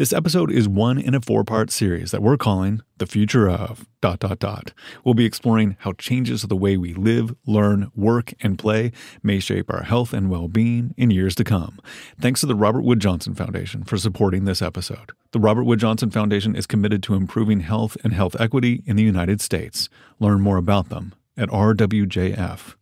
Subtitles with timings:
[0.00, 3.84] This episode is one in a four part series that we're calling The Future of.
[4.00, 4.72] Dot, dot, dot.
[5.04, 8.92] We'll be exploring how changes to the way we live, learn, work, and play
[9.22, 11.78] may shape our health and well being in years to come.
[12.18, 15.12] Thanks to the Robert Wood Johnson Foundation for supporting this episode.
[15.32, 19.02] The Robert Wood Johnson Foundation is committed to improving health and health equity in the
[19.02, 19.90] United States.
[20.18, 22.78] Learn more about them at rwjf.org.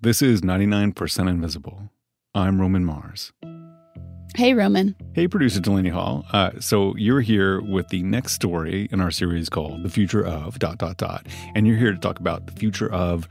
[0.00, 1.90] This is 99% Invisible.
[2.34, 3.34] I'm Roman Mars.
[4.34, 4.96] Hey, Roman.
[5.12, 6.24] Hey, producer Delaney Hall.
[6.32, 10.58] Uh, so you're here with the next story in our series called "The Future of
[10.58, 13.28] Dot Dot Dot," and you're here to talk about the future of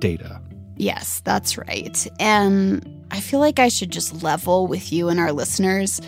[0.00, 0.40] data.
[0.76, 2.06] Yes, that's right.
[2.18, 6.00] And I feel like I should just level with you and our listeners.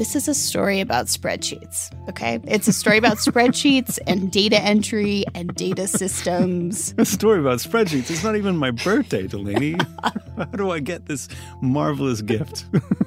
[0.00, 2.40] This is a story about spreadsheets, okay?
[2.44, 6.94] It's a story about spreadsheets and data entry and data systems.
[6.98, 8.10] A story about spreadsheets.
[8.10, 9.76] It's not even my birthday, Delaney.
[10.38, 11.28] How do I get this
[11.60, 12.64] marvelous gift?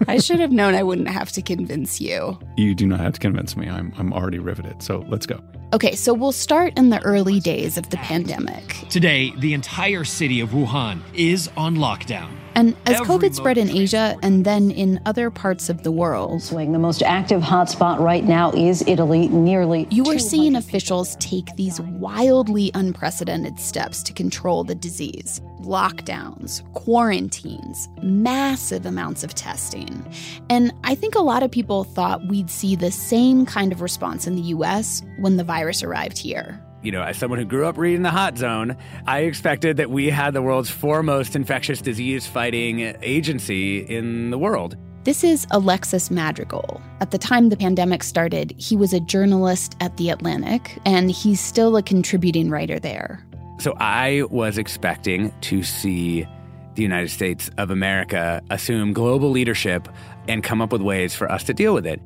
[0.07, 2.37] I should have known I wouldn't have to convince you.
[2.57, 3.67] you do not have to convince me.
[3.67, 4.83] I'm, I'm already riveted.
[4.83, 5.41] So let's go.
[5.73, 8.85] Okay, so we'll start in the early days of the pandemic.
[8.91, 12.42] Today, the entire city of Wuhan is on lockdown.
[12.55, 16.41] And as COVID spread in Asia and then in other parts of the world,
[16.73, 19.27] The most active hotspot right now is Italy.
[19.27, 26.61] Nearly You are seeing officials take these wildly unprecedented steps to control the disease lockdowns,
[26.73, 30.05] quarantines, massive amounts of testing.
[30.49, 34.27] And I think a lot of people thought we'd see the same kind of response
[34.27, 36.61] in the US when the virus arrived here.
[36.83, 38.75] You know, as someone who grew up reading the Hot Zone,
[39.07, 44.75] I expected that we had the world's foremost infectious disease fighting agency in the world.
[45.05, 46.81] This is Alexis Madrigal.
[47.01, 51.39] At the time the pandemic started, he was a journalist at The Atlantic, and he's
[51.39, 53.25] still a contributing writer there.
[53.59, 56.27] So I was expecting to see
[56.75, 59.87] the United States of America assume global leadership
[60.27, 62.01] and come up with ways for us to deal with it.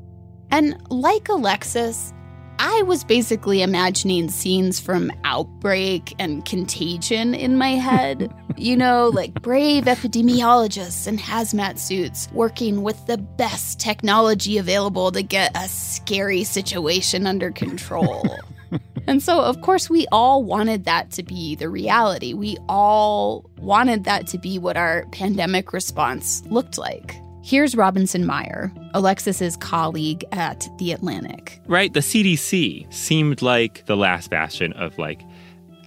[0.50, 2.14] And like Alexis,
[2.60, 8.34] I was basically imagining scenes from Outbreak and Contagion in my head.
[8.58, 15.22] you know, like brave epidemiologists in hazmat suits working with the best technology available to
[15.22, 18.26] get a scary situation under control.
[19.08, 22.34] and so, of course, we all wanted that to be the reality.
[22.34, 27.16] We all wanted that to be what our pandemic response looked like.
[27.48, 31.62] Here's Robinson Meyer, Alexis's colleague at The Atlantic.
[31.66, 31.94] right?
[31.94, 35.22] The CDC seemed like the last bastion of like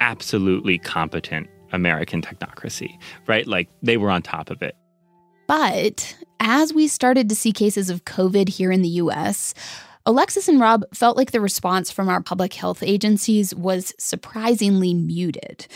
[0.00, 3.46] absolutely competent American technocracy, right?
[3.46, 4.74] Like they were on top of it.
[5.48, 9.52] But as we started to see cases of COVID here in the US,
[10.06, 15.66] Alexis and Rob felt like the response from our public health agencies was surprisingly muted.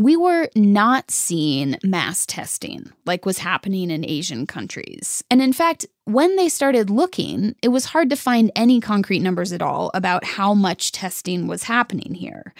[0.00, 5.22] We were not seeing mass testing like was happening in Asian countries.
[5.30, 9.52] And in fact, when they started looking, it was hard to find any concrete numbers
[9.52, 12.54] at all about how much testing was happening here,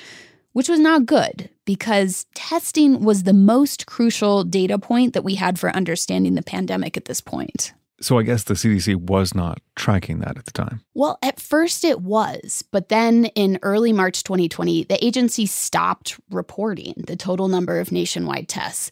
[0.52, 5.58] which was not good because testing was the most crucial data point that we had
[5.58, 7.72] for understanding the pandemic at this point.
[8.02, 10.80] So I guess the CDC was not tracking that at the time.
[10.94, 16.94] Well, at first it was, but then in early March 2020, the agency stopped reporting
[17.06, 18.90] the total number of nationwide tests.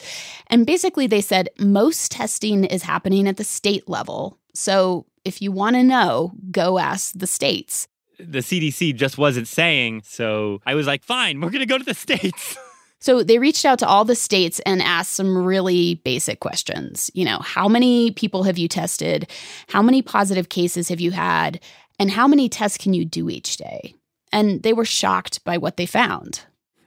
[0.49, 4.39] And basically, they said most testing is happening at the state level.
[4.55, 7.89] So if you want to know, go ask the states.
[8.19, 11.85] The CDC just wasn't saying, so I was like, fine, we're going to go to
[11.85, 12.57] the States.
[13.01, 17.11] So they reached out to all the states and asked some really basic questions.
[17.15, 19.31] You know, how many people have you tested?
[19.69, 21.61] How many positive cases have you had?
[21.99, 23.95] And how many tests can you do each day?
[24.33, 26.43] And they were shocked by what they found.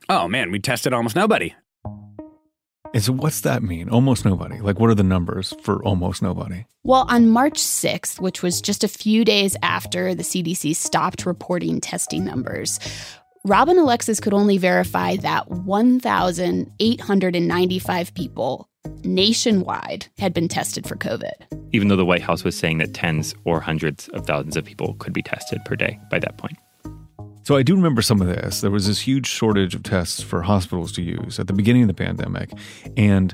[0.09, 1.55] Oh man, we tested almost nobody.
[2.94, 3.89] And so what's that mean?
[3.89, 4.59] Almost nobody.
[4.59, 6.66] Like what are the numbers for almost nobody?
[6.83, 11.79] Well, on March 6th, which was just a few days after the CDC stopped reporting
[11.79, 12.79] testing numbers,
[13.44, 18.69] Rob and Alexis could only verify that 1,895 people
[19.03, 21.31] nationwide had been tested for COVID.
[21.72, 24.94] Even though the White House was saying that tens or hundreds of thousands of people
[25.00, 26.60] could be tested per day by that point.
[27.42, 28.62] So I do remember some of this.
[28.62, 31.88] There was this huge shortage of tests for hospitals to use at the beginning of
[31.88, 32.51] the pandemic.
[32.95, 33.33] And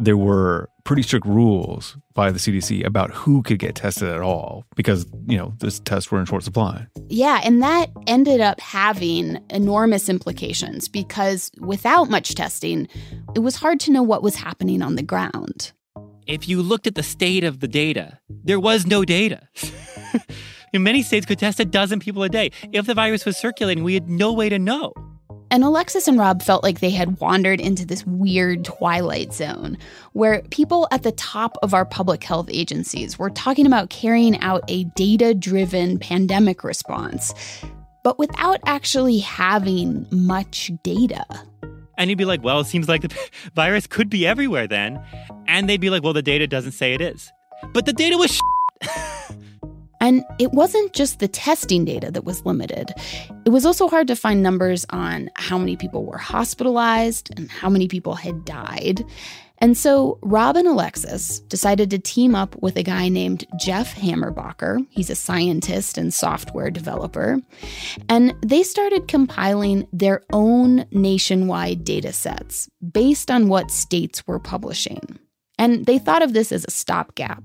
[0.00, 4.64] there were pretty strict rules by the CDC about who could get tested at all
[4.74, 6.86] because, you know, this tests were in short supply.
[7.08, 12.88] Yeah, and that ended up having enormous implications because without much testing,
[13.34, 15.72] it was hard to know what was happening on the ground.
[16.26, 19.48] If you looked at the state of the data, there was no data.
[20.72, 22.50] In many states could test a dozen people a day.
[22.72, 24.94] If the virus was circulating, we had no way to know.
[25.52, 29.76] And Alexis and Rob felt like they had wandered into this weird twilight zone
[30.14, 34.64] where people at the top of our public health agencies were talking about carrying out
[34.68, 37.34] a data driven pandemic response,
[38.02, 41.26] but without actually having much data.
[41.98, 43.14] And you'd be like, well, it seems like the
[43.54, 45.04] virus could be everywhere then.
[45.46, 47.30] And they'd be like, well, the data doesn't say it is.
[47.74, 48.40] But the data was
[50.02, 52.90] And it wasn't just the testing data that was limited.
[53.44, 57.70] It was also hard to find numbers on how many people were hospitalized and how
[57.70, 59.04] many people had died.
[59.58, 64.84] And so Rob and Alexis decided to team up with a guy named Jeff Hammerbacher.
[64.90, 67.40] He's a scientist and software developer.
[68.08, 75.20] And they started compiling their own nationwide data sets based on what states were publishing.
[75.60, 77.44] And they thought of this as a stopgap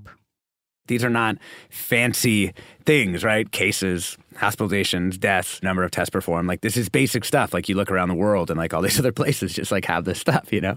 [0.88, 1.36] these are not
[1.70, 2.52] fancy
[2.84, 3.50] things, right?
[3.50, 6.48] Cases, hospitalizations, deaths, number of tests performed.
[6.48, 7.54] Like this is basic stuff.
[7.54, 10.04] Like you look around the world and like all these other places just like have
[10.04, 10.76] this stuff, you know?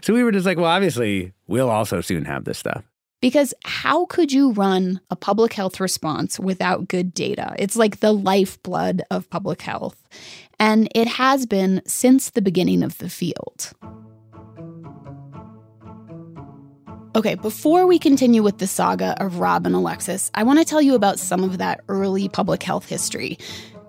[0.00, 2.84] So we were just like, well, obviously we'll also soon have this stuff.
[3.20, 7.52] Because how could you run a public health response without good data?
[7.58, 10.00] It's like the lifeblood of public health.
[10.60, 13.72] And it has been since the beginning of the field.
[17.18, 20.80] Okay, before we continue with the saga of Rob and Alexis, I want to tell
[20.80, 23.38] you about some of that early public health history.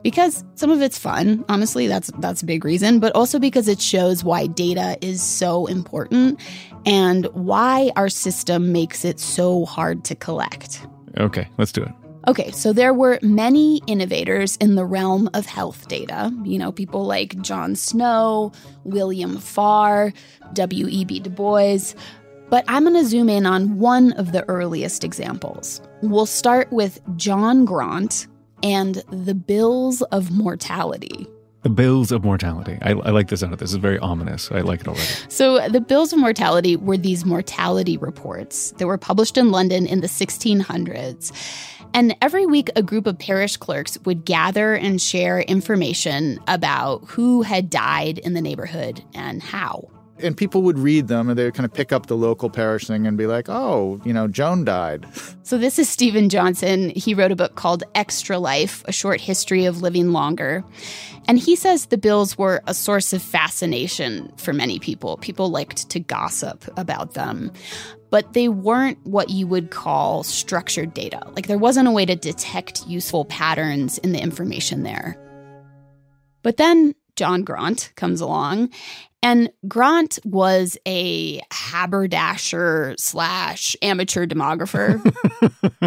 [0.02, 3.80] Because some of it's fun, honestly, that's that's a big reason, but also because it
[3.80, 6.40] shows why data is so important
[6.88, 10.88] and why our system makes it so hard to collect.
[11.20, 11.92] Okay, let's do it.
[12.28, 16.32] Okay, so there were many innovators in the realm of health data.
[16.44, 18.52] You know, people like John Snow,
[18.84, 20.14] William Farr,
[20.54, 21.22] W.E.B.
[21.22, 21.94] Du Bois.
[22.50, 25.82] But I'm going to zoom in on one of the earliest examples.
[26.02, 28.28] We'll start with John Graunt
[28.64, 31.28] and the Bills of Mortality.
[31.62, 32.80] The Bills of Mortality.
[32.82, 33.74] I, I like this out of this.
[33.74, 34.52] It's very ominous.
[34.52, 35.06] I like it already.
[35.28, 40.00] So, the Bills of Mortality were these mortality reports that were published in London in
[40.00, 41.32] the 1600s.
[41.94, 47.42] And every week, a group of parish clerks would gather and share information about who
[47.42, 49.90] had died in the neighborhood and how
[50.22, 52.88] and people would read them and they would kind of pick up the local parish
[52.88, 55.06] thing and be like, oh, you know, Joan died.
[55.44, 56.92] So this is Steven Johnson.
[56.92, 60.64] He wrote a book called Extra Life, A Short History of Living Longer.
[61.28, 65.18] And he says the bills were a source of fascination for many people.
[65.18, 67.52] People liked to gossip about them.
[68.10, 71.22] But they weren't what you would call structured data.
[71.36, 75.16] Like there wasn't a way to detect useful patterns in the information there.
[76.42, 78.70] But then John Graunt comes along
[79.22, 85.02] and Graunt was a haberdasher slash amateur demographer.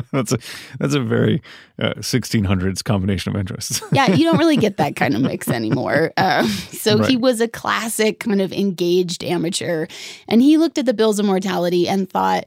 [0.12, 0.38] that's a
[0.78, 1.42] that's a very
[1.78, 3.80] uh, 1600s combination of interests.
[3.92, 6.12] yeah, you don't really get that kind of mix anymore.
[6.18, 7.08] Uh, so right.
[7.08, 9.86] he was a classic kind of engaged amateur,
[10.28, 12.44] and he looked at the bills of mortality and thought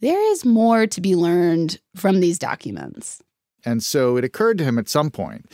[0.00, 3.22] there is more to be learned from these documents.
[3.66, 5.52] And so it occurred to him at some point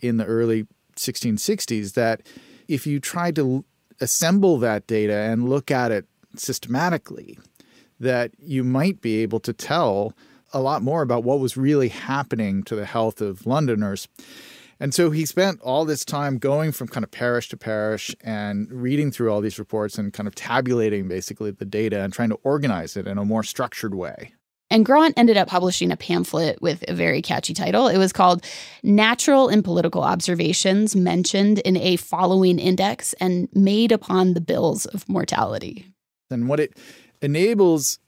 [0.00, 0.66] in the early
[1.00, 2.22] 1660s that
[2.68, 3.64] if you tried to
[4.00, 6.06] assemble that data and look at it
[6.36, 7.38] systematically,
[7.98, 10.14] that you might be able to tell
[10.52, 14.08] a lot more about what was really happening to the health of Londoners.
[14.80, 18.70] And so he spent all this time going from kind of parish to parish and
[18.72, 22.38] reading through all these reports and kind of tabulating basically the data and trying to
[22.42, 24.32] organize it in a more structured way.
[24.70, 27.88] And Graunt ended up publishing a pamphlet with a very catchy title.
[27.88, 28.44] It was called
[28.84, 35.08] Natural and Political Observations Mentioned in a Following Index and Made Upon the Bills of
[35.08, 35.86] Mortality.
[36.30, 36.78] And what it
[37.20, 37.98] enables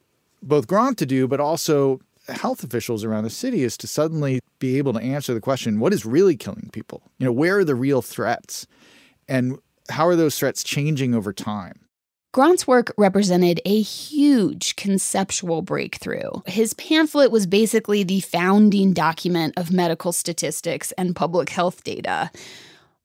[0.41, 4.79] both Graunt to do, but also health officials around the city, is to suddenly be
[4.79, 7.03] able to answer the question what is really killing people?
[7.19, 8.69] You know, where are the real threats?
[9.29, 11.82] And how are those threats changing over time?
[12.33, 16.31] Graunt's work represented a huge conceptual breakthrough.
[16.47, 22.31] His pamphlet was basically the founding document of medical statistics and public health data.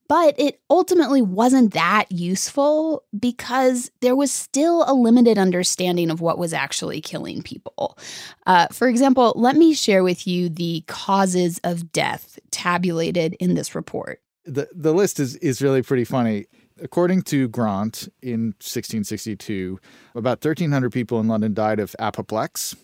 [0.07, 6.37] But it ultimately wasn't that useful because there was still a limited understanding of what
[6.37, 7.97] was actually killing people.
[8.45, 13.75] Uh, for example, let me share with you the causes of death tabulated in this
[13.75, 14.21] report.
[14.45, 16.45] The, the list is, is really pretty funny.
[16.81, 19.79] According to Graunt, in 1662,
[20.13, 22.77] about 1,300 people in London died of apoplexy,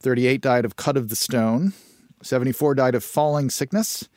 [0.00, 1.72] 38 died of cut of the stone,
[2.22, 4.08] 74 died of falling sickness,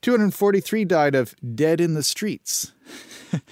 [0.00, 2.72] 243 died of dead in the streets.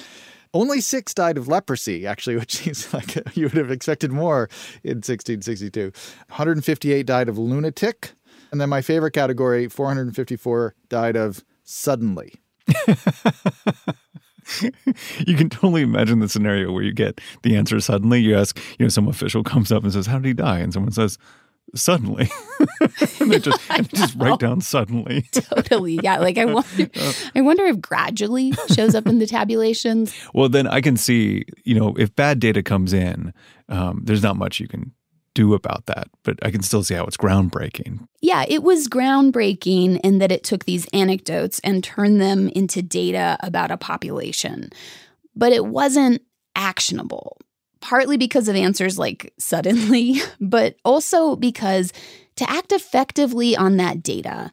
[0.55, 4.49] Only six died of leprosy, actually, which seems like you would have expected more
[4.83, 5.93] in 1662.
[6.29, 8.13] 158 died of lunatic.
[8.51, 12.35] And then my favorite category 454 died of suddenly.
[15.27, 18.21] you can totally imagine the scenario where you get the answer suddenly.
[18.21, 20.59] You ask, you know, some official comes up and says, How did he die?
[20.59, 21.19] And someone says,
[21.75, 22.29] Suddenly.
[23.21, 25.23] and they just, and they just write down suddenly.
[25.33, 26.01] totally.
[26.03, 26.19] Yeah.
[26.19, 26.89] Like I wonder
[27.35, 30.15] I wonder if gradually shows up in the tabulations.
[30.35, 33.33] Well, then I can see, you know, if bad data comes in,
[33.69, 34.93] um, there's not much you can
[35.35, 38.07] do about that, but I can still see how it's groundbreaking.
[38.21, 43.37] Yeah, it was groundbreaking in that it took these anecdotes and turned them into data
[43.41, 44.71] about a population.
[45.35, 46.23] But it wasn't
[46.55, 47.39] actionable,
[47.81, 51.93] partly because of answers like suddenly, but also because
[52.37, 54.51] to act effectively on that data,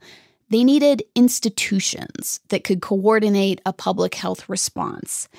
[0.50, 5.30] they needed institutions that could coordinate a public health response.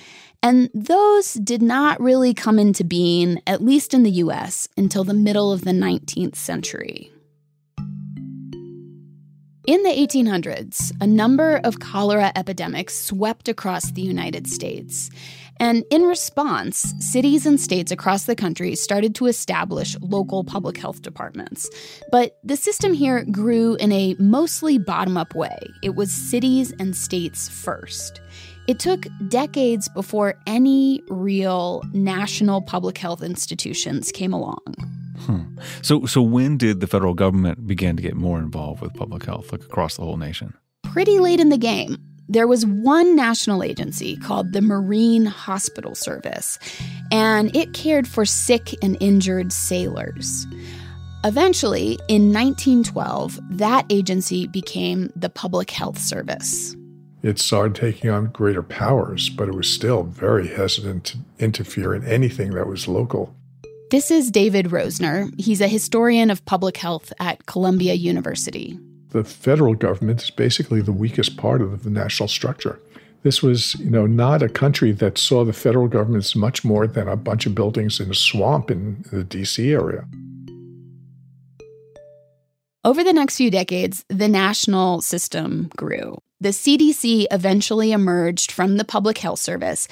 [0.42, 5.14] And those did not really come into being, at least in the US, until the
[5.14, 7.10] middle of the 19th century.
[9.66, 15.10] In the 1800s, a number of cholera epidemics swept across the United States.
[15.60, 21.02] And in response, cities and states across the country started to establish local public health
[21.02, 21.68] departments.
[22.10, 25.58] But the system here grew in a mostly bottom up way.
[25.82, 28.22] It was cities and states first.
[28.66, 34.74] It took decades before any real national public health institutions came along.
[35.20, 35.42] Hmm.
[35.82, 39.52] So, so when did the federal government begin to get more involved with public health,
[39.52, 40.54] like across the whole nation?
[40.82, 41.96] Pretty late in the game.
[42.28, 46.58] There was one national agency called the Marine Hospital Service,
[47.10, 50.46] and it cared for sick and injured sailors.
[51.24, 56.74] Eventually, in 1912, that agency became the Public Health Service.
[57.22, 62.06] It started taking on greater powers, but it was still very hesitant to interfere in
[62.06, 63.34] anything that was local.
[63.90, 65.30] This is David Rosner.
[65.38, 68.78] He's a historian of public health at Columbia University.
[69.10, 72.80] The federal government is basically the weakest part of the national structure.
[73.22, 76.86] This was, you know, not a country that saw the federal government as much more
[76.86, 80.06] than a bunch of buildings in a swamp in the DC area.
[82.82, 86.16] Over the next few decades, the national system grew.
[86.40, 89.86] The CDC eventually emerged from the Public Health Service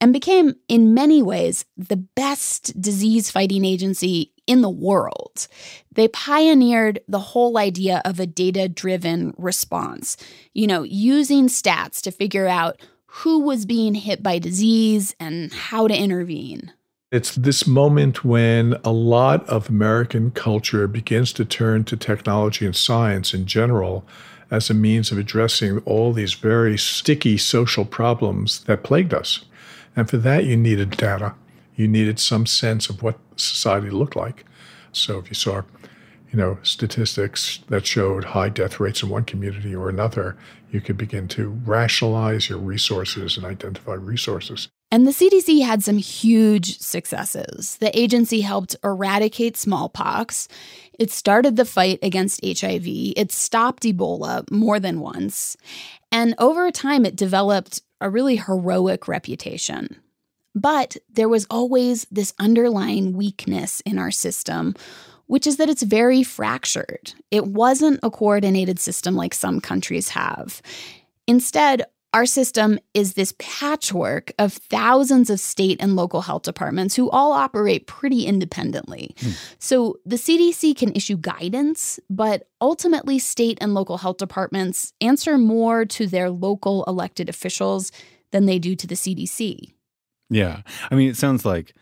[0.00, 5.46] and became, in many ways, the best disease fighting agency in the world.
[5.92, 10.16] They pioneered the whole idea of a data driven response,
[10.54, 15.86] you know, using stats to figure out who was being hit by disease and how
[15.86, 16.72] to intervene.
[17.12, 22.74] It's this moment when a lot of American culture begins to turn to technology and
[22.74, 24.06] science in general
[24.50, 29.44] as a means of addressing all these very sticky social problems that plagued us.
[29.96, 31.34] And for that, you needed data.
[31.76, 34.44] You needed some sense of what society looked like.
[34.92, 35.62] So if you saw,
[36.32, 40.36] you know, statistics that showed high death rates in one community or another,
[40.70, 44.68] you could begin to rationalize your resources and identify resources.
[44.92, 47.76] And the CDC had some huge successes.
[47.76, 50.48] The agency helped eradicate smallpox.
[50.98, 52.84] It started the fight against HIV.
[52.86, 55.56] It stopped Ebola more than once.
[56.10, 59.96] And over time, it developed a really heroic reputation.
[60.54, 64.74] But there was always this underlying weakness in our system,
[65.26, 67.14] which is that it's very fractured.
[67.30, 70.60] It wasn't a coordinated system like some countries have.
[71.28, 77.08] Instead, our system is this patchwork of thousands of state and local health departments who
[77.10, 79.14] all operate pretty independently.
[79.20, 79.30] Hmm.
[79.58, 85.84] So the CDC can issue guidance, but ultimately, state and local health departments answer more
[85.84, 87.92] to their local elected officials
[88.32, 89.72] than they do to the CDC.
[90.28, 90.62] Yeah.
[90.90, 91.74] I mean, it sounds like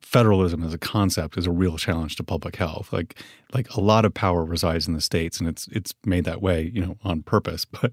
[0.00, 2.92] federalism as a concept is a real challenge to public health.
[2.92, 3.16] Like
[3.54, 6.70] like a lot of power resides in the states and it's it's made that way,
[6.74, 7.64] you know, on purpose.
[7.64, 7.92] But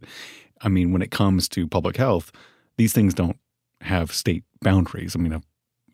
[0.62, 2.32] I mean, when it comes to public health,
[2.78, 3.38] these things don't
[3.82, 5.16] have state boundaries.
[5.16, 5.42] I mean, a,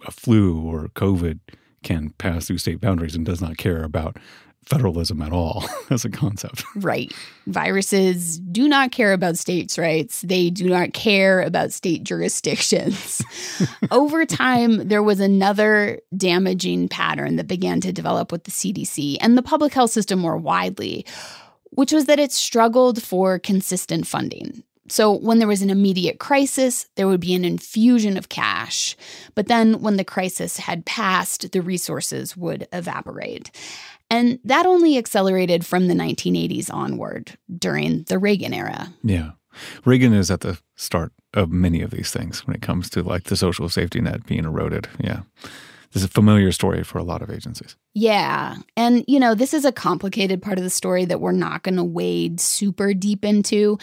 [0.06, 1.40] a flu or COVID
[1.84, 4.18] can pass through state boundaries and does not care about
[4.66, 6.64] federalism at all as a concept.
[6.76, 7.12] Right.
[7.48, 10.22] Viruses do not care about states' rights.
[10.22, 13.22] They do not care about state jurisdictions.
[13.92, 19.38] Over time, there was another damaging pattern that began to develop with the CDC and
[19.38, 21.06] the public health system more widely,
[21.76, 24.64] which was that it struggled for consistent funding.
[24.90, 28.98] So, when there was an immediate crisis, there would be an infusion of cash.
[29.34, 33.50] But then, when the crisis had passed, the resources would evaporate.
[34.10, 38.94] And that only accelerated from the 1980s onward during the Reagan era.
[39.04, 39.32] Yeah.
[39.86, 43.24] Reagan is at the start of many of these things when it comes to like
[43.24, 44.88] the social safety net being eroded.
[45.00, 45.22] Yeah.
[45.94, 47.76] This is a familiar story for a lot of agencies.
[47.94, 48.56] Yeah.
[48.76, 51.76] And, you know, this is a complicated part of the story that we're not going
[51.76, 53.78] to wade super deep into.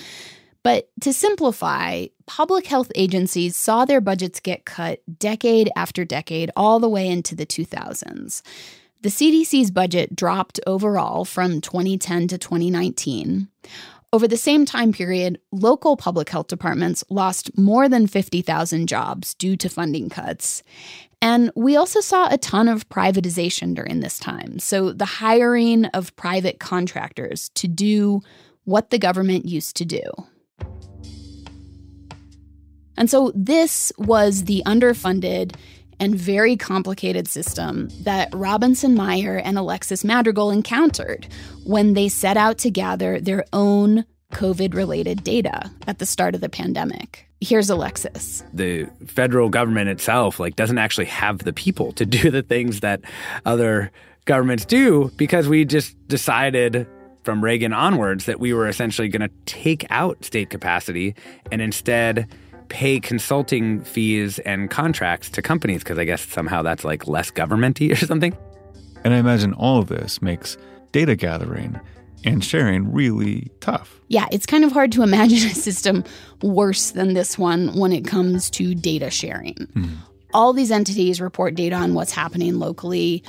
[0.64, 6.80] But to simplify, public health agencies saw their budgets get cut decade after decade, all
[6.80, 8.42] the way into the 2000s.
[9.02, 13.48] The CDC's budget dropped overall from 2010 to 2019.
[14.12, 19.56] Over the same time period, local public health departments lost more than 50,000 jobs due
[19.56, 20.64] to funding cuts.
[21.22, 24.58] And we also saw a ton of privatization during this time.
[24.58, 28.22] So, the hiring of private contractors to do
[28.64, 30.02] what the government used to do.
[32.96, 35.54] And so, this was the underfunded
[35.98, 41.28] and very complicated system that Robinson Meyer and Alexis Madrigal encountered
[41.64, 46.40] when they set out to gather their own COVID related data at the start of
[46.40, 47.29] the pandemic.
[47.40, 48.44] Here's Alexis.
[48.52, 53.00] The federal government itself like doesn't actually have the people to do the things that
[53.46, 53.90] other
[54.26, 56.86] governments do because we just decided
[57.22, 61.14] from Reagan onwards that we were essentially going to take out state capacity
[61.50, 62.28] and instead
[62.68, 67.90] pay consulting fees and contracts to companies because I guess somehow that's like less governmenty
[67.90, 68.36] or something.
[69.02, 70.56] And I imagine all of this makes
[70.92, 71.80] data gathering
[72.24, 74.00] and sharing really tough.
[74.08, 76.04] Yeah, it's kind of hard to imagine a system
[76.42, 79.54] worse than this one when it comes to data sharing.
[79.54, 79.90] Mm.
[80.32, 83.22] All these entities report data on what's happening locally,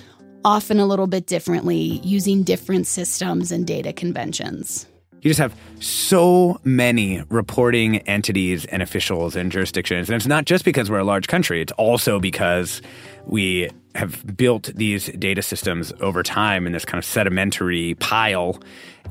[0.46, 4.86] often a little bit differently, using different systems and data conventions.
[5.22, 10.10] You just have so many reporting entities and officials and jurisdictions.
[10.10, 12.82] And it's not just because we're a large country, it's also because
[13.28, 18.60] we have built these data systems over time in this kind of sedimentary pile.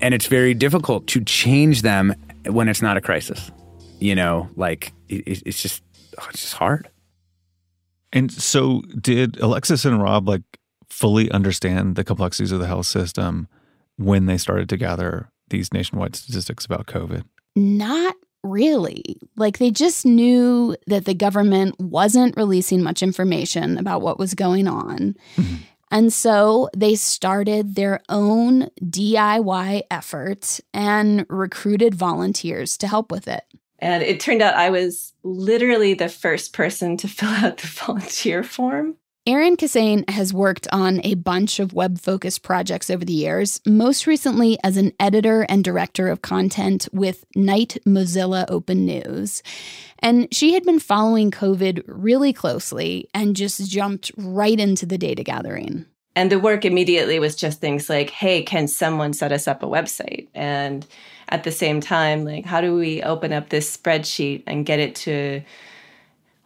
[0.01, 2.15] And it's very difficult to change them
[2.47, 3.51] when it's not a crisis.
[3.99, 5.83] You know, like it's just
[6.19, 6.89] oh, it's just hard.
[8.13, 10.43] And so did Alexis and Rob like
[10.89, 13.49] fully understand the complexities of the health system
[13.97, 17.25] when they started to gather these nationwide statistics about COVID?
[17.55, 19.19] Not really.
[19.37, 24.69] Like they just knew that the government wasn't releasing much information about what was going
[24.69, 25.17] on.
[25.37, 25.55] Mm-hmm.
[25.91, 33.43] And so they started their own DIY effort and recruited volunteers to help with it.
[33.81, 38.43] And it turned out I was literally the first person to fill out the volunteer
[38.43, 38.97] form.
[39.27, 44.07] Erin Kissane has worked on a bunch of web focused projects over the years, most
[44.07, 49.43] recently as an editor and director of content with Knight Mozilla Open News.
[49.99, 55.23] And she had been following COVID really closely and just jumped right into the data
[55.23, 55.85] gathering.
[56.17, 59.67] And the work immediately was just things like, hey, can someone set us up a
[59.67, 60.29] website?
[60.35, 60.87] And
[61.29, 64.95] at the same time, like, how do we open up this spreadsheet and get it
[64.97, 65.43] to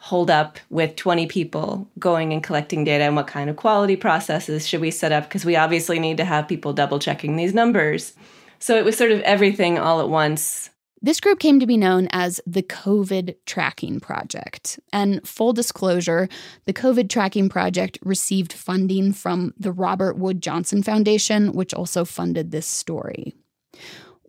[0.04, 4.68] hold up with 20 people going and collecting data and what kind of quality processes
[4.68, 8.12] should we set up because we obviously need to have people double checking these numbers.
[8.58, 10.68] So it was sort of everything all at once.
[11.00, 14.78] This group came to be known as the COVID Tracking Project.
[14.92, 16.28] And full disclosure,
[16.66, 22.50] the COVID Tracking Project received funding from the Robert Wood Johnson Foundation, which also funded
[22.50, 23.32] this story.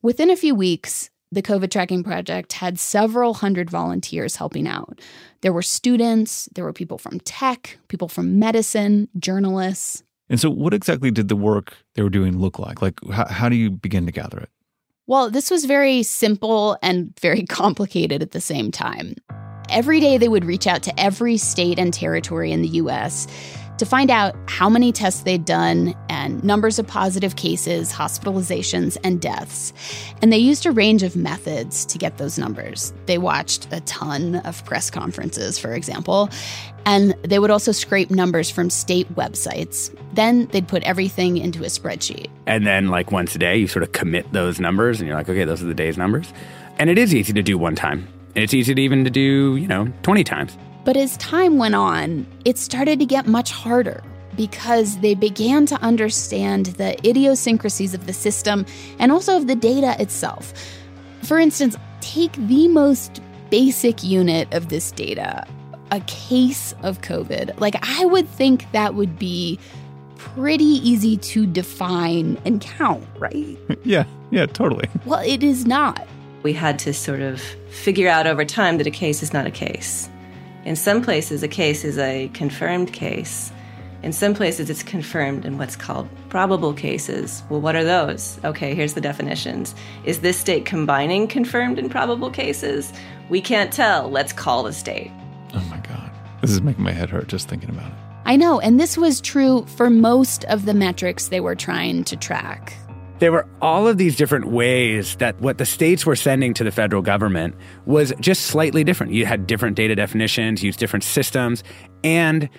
[0.01, 5.01] Within a few weeks, the COVID Tracking Project had several hundred volunteers helping out.
[5.41, 10.03] There were students, there were people from tech, people from medicine, journalists.
[10.29, 12.81] And so, what exactly did the work they were doing look like?
[12.81, 14.49] Like, how, how do you begin to gather it?
[15.07, 19.15] Well, this was very simple and very complicated at the same time.
[19.69, 23.27] Every day, they would reach out to every state and territory in the US
[23.77, 29.21] to find out how many tests they'd done and numbers of positive cases, hospitalizations, and
[29.21, 29.73] deaths.
[30.21, 32.93] And they used a range of methods to get those numbers.
[33.05, 36.29] They watched a ton of press conferences, for example,
[36.85, 39.95] and they would also scrape numbers from state websites.
[40.13, 42.29] Then they'd put everything into a spreadsheet.
[42.45, 45.27] And then, like once a day, you sort of commit those numbers and you're like,
[45.27, 46.31] okay, those are the day's numbers.
[46.77, 48.07] And it is easy to do one time.
[48.35, 50.57] And it's easy to even to do, you know, 20 times.
[50.85, 54.03] But as time went on, it started to get much harder
[54.37, 58.65] because they began to understand the idiosyncrasies of the system
[58.99, 60.53] and also of the data itself.
[61.23, 65.45] For instance, take the most basic unit of this data
[65.91, 67.59] a case of COVID.
[67.59, 69.59] Like, I would think that would be
[70.17, 73.57] pretty easy to define and count, right?
[73.83, 74.89] yeah, yeah, totally.
[75.05, 76.07] Well, it is not.
[76.43, 79.51] We had to sort of figure out over time that a case is not a
[79.51, 80.09] case.
[80.65, 83.51] In some places, a case is a confirmed case.
[84.01, 87.43] In some places, it's confirmed in what's called probable cases.
[87.49, 88.39] Well, what are those?
[88.43, 89.75] Okay, here's the definitions.
[90.05, 92.91] Is this state combining confirmed and probable cases?
[93.29, 94.09] We can't tell.
[94.09, 95.11] Let's call the state.
[95.53, 96.11] Oh my God.
[96.41, 97.97] This is making my head hurt just thinking about it.
[98.25, 102.15] I know, and this was true for most of the metrics they were trying to
[102.15, 102.73] track.
[103.19, 106.71] There were all of these different ways that what the states were sending to the
[106.71, 109.13] federal government was just slightly different.
[109.13, 111.63] You had different data definitions, used different systems,
[112.03, 112.49] and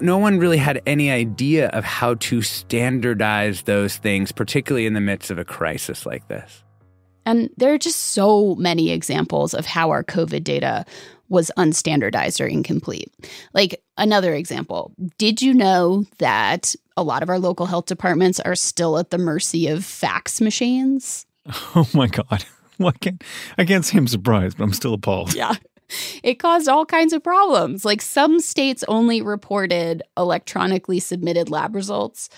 [0.00, 5.00] no one really had any idea of how to standardize those things, particularly in the
[5.00, 6.62] midst of a crisis like this.
[7.26, 10.84] And there are just so many examples of how our COVID data
[11.28, 13.12] was unstandardized or incomplete.
[13.52, 18.54] Like another example, did you know that a lot of our local health departments are
[18.54, 21.26] still at the mercy of fax machines?
[21.76, 22.44] Oh my God.
[22.76, 23.22] Well, I, can't,
[23.56, 25.32] I can't say I'm surprised, but I'm still appalled.
[25.32, 25.54] Yeah.
[26.24, 27.84] It caused all kinds of problems.
[27.84, 32.28] Like some states only reported electronically submitted lab results.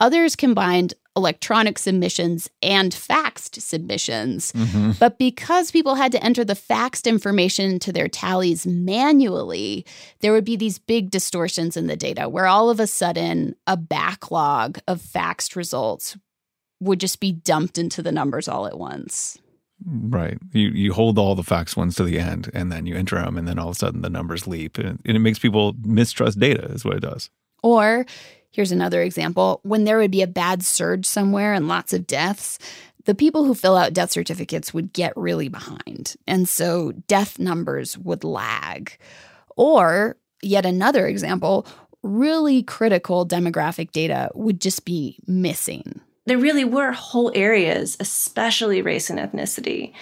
[0.00, 4.52] Others combined electronic submissions and faxed submissions.
[4.52, 4.92] Mm-hmm.
[4.98, 9.86] But because people had to enter the faxed information into their tallies manually,
[10.20, 13.76] there would be these big distortions in the data where all of a sudden a
[13.76, 16.16] backlog of faxed results
[16.80, 19.38] would just be dumped into the numbers all at once.
[19.84, 20.38] Right.
[20.52, 23.36] You you hold all the fax ones to the end and then you enter them
[23.36, 26.64] and then all of a sudden the numbers leap and it makes people mistrust data
[26.66, 27.28] is what it does.
[27.62, 28.06] Or
[28.54, 32.60] Here's another example when there would be a bad surge somewhere and lots of deaths,
[33.04, 36.14] the people who fill out death certificates would get really behind.
[36.28, 38.96] And so death numbers would lag.
[39.56, 41.66] Or, yet another example,
[42.04, 46.00] really critical demographic data would just be missing.
[46.26, 49.92] There really were whole areas, especially race and ethnicity,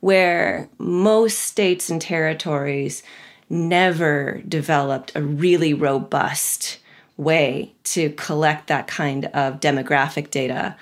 [0.00, 3.02] where most states and territories
[3.48, 6.78] never developed a really robust
[7.16, 10.76] way to collect that kind of demographic data.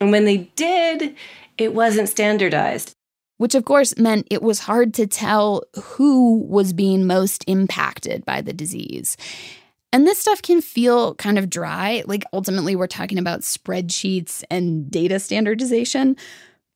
[0.00, 1.14] And when they did,
[1.58, 2.92] it wasn't standardized.
[3.38, 8.40] Which, of course, meant it was hard to tell who was being most impacted by
[8.40, 9.16] the disease.
[9.92, 12.02] And this stuff can feel kind of dry.
[12.06, 16.16] Like, ultimately, we're talking about spreadsheets and data standardization.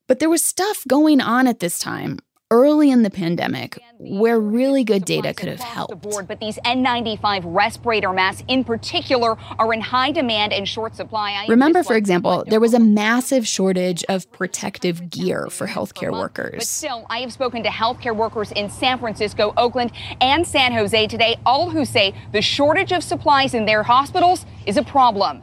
[0.07, 2.19] But there was stuff going on at this time
[2.51, 6.01] early in the pandemic where really good data could have helped.
[6.03, 11.45] Board, but these N95 respirator masks in particular are in high demand and short supply.
[11.49, 16.55] Remember, for example, there was a massive shortage of protective gear for healthcare workers.
[16.57, 21.07] But still, I have spoken to healthcare workers in San Francisco, Oakland, and San Jose
[21.07, 25.43] today, all who say the shortage of supplies in their hospitals is a problem.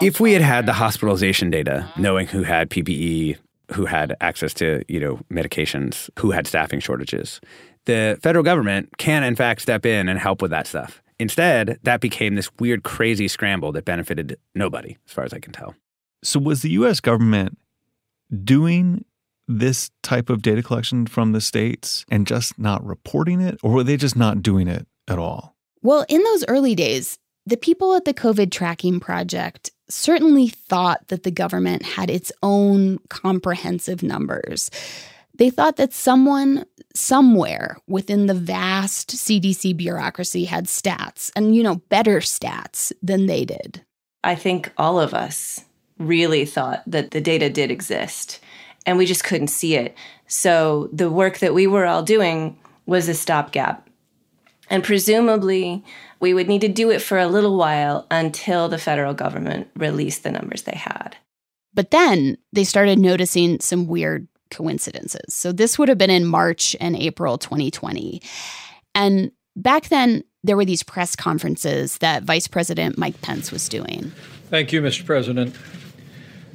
[0.00, 3.36] If we had had the hospitalization data, knowing who had PPE,
[3.72, 7.40] who had access to, you know, medications, who had staffing shortages.
[7.86, 11.02] The federal government can in fact step in and help with that stuff.
[11.18, 15.52] Instead, that became this weird crazy scramble that benefited nobody as far as I can
[15.52, 15.74] tell.
[16.22, 17.58] So was the US government
[18.42, 19.04] doing
[19.46, 23.84] this type of data collection from the states and just not reporting it or were
[23.84, 25.54] they just not doing it at all?
[25.82, 31.22] Well, in those early days, the people at the COVID tracking project certainly thought that
[31.22, 34.70] the government had its own comprehensive numbers.
[35.36, 41.76] They thought that someone somewhere within the vast CDC bureaucracy had stats and, you know,
[41.88, 43.84] better stats than they did.
[44.22, 45.64] I think all of us
[45.98, 48.40] really thought that the data did exist
[48.86, 49.96] and we just couldn't see it.
[50.26, 53.88] So the work that we were all doing was a stopgap.
[54.70, 55.84] And presumably,
[56.20, 60.22] we would need to do it for a little while until the federal government released
[60.22, 61.16] the numbers they had.
[61.74, 65.34] But then they started noticing some weird coincidences.
[65.34, 68.22] So this would have been in March and April 2020.
[68.94, 74.12] And back then, there were these press conferences that Vice President Mike Pence was doing.
[74.50, 75.04] Thank you, Mr.
[75.04, 75.56] President.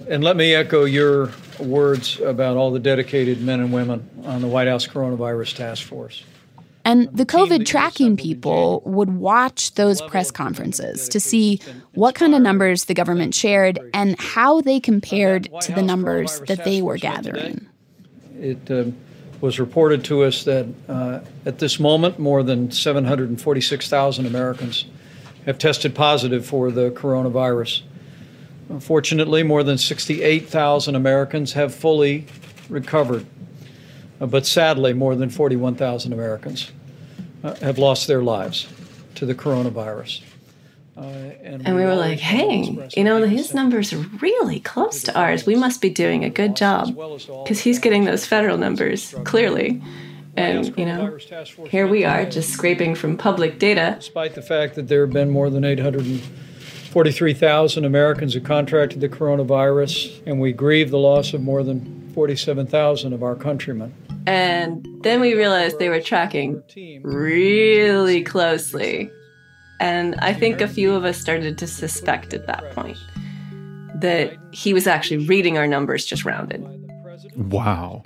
[0.07, 4.47] And let me echo your words about all the dedicated men and women on the
[4.47, 6.23] White House Coronavirus Task Force.
[6.85, 11.61] And the COVID tracking people would watch those press conferences to see
[11.93, 16.63] what kind of numbers the government shared and how they compared to the numbers that
[16.63, 17.67] they were gathering.
[18.39, 18.85] It uh,
[19.41, 24.85] was reported to us that uh, at this moment, more than 746,000 Americans
[25.45, 27.81] have tested positive for the coronavirus.
[28.69, 32.27] Unfortunately, more than 68,000 Americans have fully
[32.69, 33.25] recovered.
[34.19, 36.71] Uh, but sadly, more than 41,000 Americans
[37.43, 38.67] uh, have lost their lives
[39.15, 40.21] to the coronavirus.
[40.97, 41.01] Uh,
[41.43, 45.45] and, and, we were like, hey, you know, his numbers are really close to ours.
[45.45, 46.93] We must be doing a good job
[47.43, 49.81] because he's getting those federal numbers clearly.
[50.35, 51.17] And, you know,
[51.69, 53.95] here we are just scraping from public data.
[53.99, 60.21] Despite the fact that there have been more than 843,000 Americans who contracted the coronavirus,
[60.25, 63.93] and we grieve the loss of more than 47,000 of our countrymen.
[64.29, 66.61] And then we realized they were tracking
[67.03, 69.09] really closely.
[69.79, 72.97] And I think a few of us started to suspect at that point.
[73.95, 76.63] that he was actually reading our numbers just rounded.
[77.35, 78.03] Wow.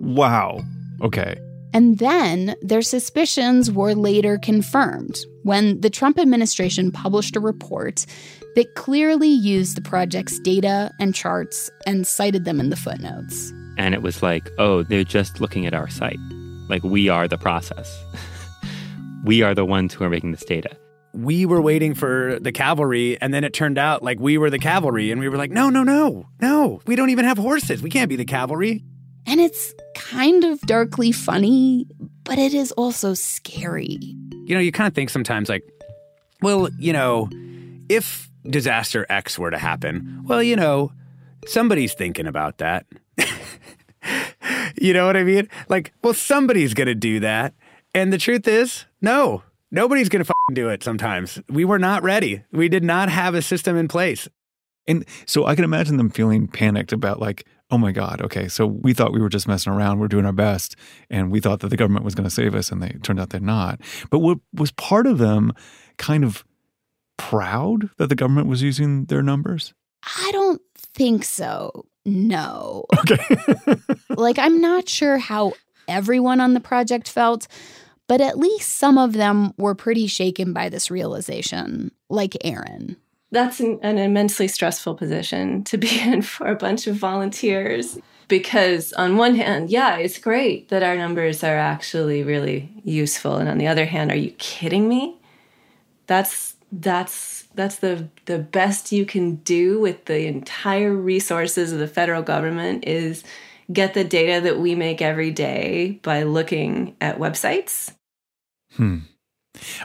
[0.00, 0.62] Wow.
[1.02, 1.36] Okay.
[1.72, 8.06] And then their suspicions were later confirmed when the Trump administration published a report
[8.54, 13.52] that clearly used the project's data and charts and cited them in the footnotes.
[13.76, 16.18] And it was like, oh, they're just looking at our site.
[16.68, 18.02] Like, we are the process.
[19.24, 20.70] we are the ones who are making this data.
[21.12, 24.58] We were waiting for the cavalry, and then it turned out like we were the
[24.58, 27.82] cavalry, and we were like, no, no, no, no, we don't even have horses.
[27.82, 28.84] We can't be the cavalry.
[29.26, 31.86] And it's kind of darkly funny,
[32.24, 33.98] but it is also scary.
[34.44, 35.64] You know, you kind of think sometimes like,
[36.42, 37.28] well, you know,
[37.88, 40.92] if disaster X were to happen, well, you know,
[41.46, 42.86] somebody's thinking about that.
[44.80, 45.48] you know what I mean?
[45.68, 47.54] Like, well, somebody's going to do that.
[47.94, 51.40] And the truth is, no, nobody's going to do it sometimes.
[51.48, 52.44] We were not ready.
[52.52, 54.28] We did not have a system in place.
[54.86, 58.66] And so I can imagine them feeling panicked about, like, oh my God, okay, so
[58.66, 60.76] we thought we were just messing around, we're doing our best,
[61.10, 63.30] and we thought that the government was going to save us, and they turned out
[63.30, 63.80] they're not.
[64.10, 65.52] But what was part of them
[65.96, 66.44] kind of
[67.16, 69.74] proud that the government was using their numbers?
[70.04, 71.86] I don't think so.
[72.06, 72.86] No.
[72.98, 73.36] Okay.
[74.08, 75.52] like, I'm not sure how
[75.86, 77.46] everyone on the project felt,
[78.08, 82.96] but at least some of them were pretty shaken by this realization, like Erin.
[83.32, 88.92] That's an, an immensely stressful position to be in for a bunch of volunteers because
[88.94, 93.58] on one hand, yeah, it's great that our numbers are actually really useful, and on
[93.58, 95.20] the other hand, are you kidding me?
[96.06, 101.88] That's that's that's the the best you can do with the entire resources of the
[101.88, 103.24] federal government is
[103.72, 107.92] get the data that we make every day by looking at websites.
[108.74, 108.98] Hmm.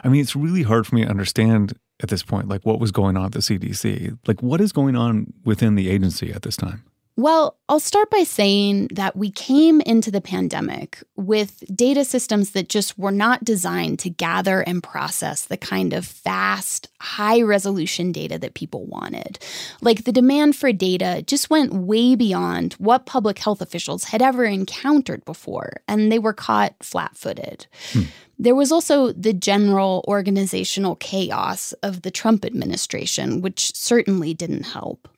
[0.04, 2.90] I mean, it's really hard for me to understand at this point, like what was
[2.90, 4.18] going on at the CDC.
[4.26, 6.84] Like, what is going on within the agency at this time?
[7.16, 12.70] Well, I'll start by saying that we came into the pandemic with data systems that
[12.70, 18.38] just were not designed to gather and process the kind of fast, high resolution data
[18.38, 19.38] that people wanted.
[19.82, 24.44] Like the demand for data just went way beyond what public health officials had ever
[24.44, 27.66] encountered before, and they were caught flat footed.
[27.92, 28.02] Hmm.
[28.38, 35.08] There was also the general organizational chaos of the Trump administration, which certainly didn't help.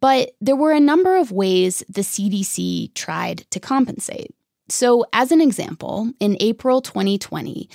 [0.00, 4.34] But there were a number of ways the CDC tried to compensate.
[4.68, 7.68] So, as an example, in April 2020,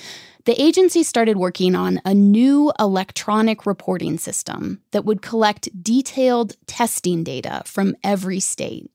[0.46, 7.24] the agency started working on a new electronic reporting system that would collect detailed testing
[7.24, 8.90] data from every state.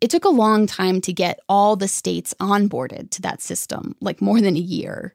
[0.00, 4.20] It took a long time to get all the states onboarded to that system, like
[4.20, 5.14] more than a year.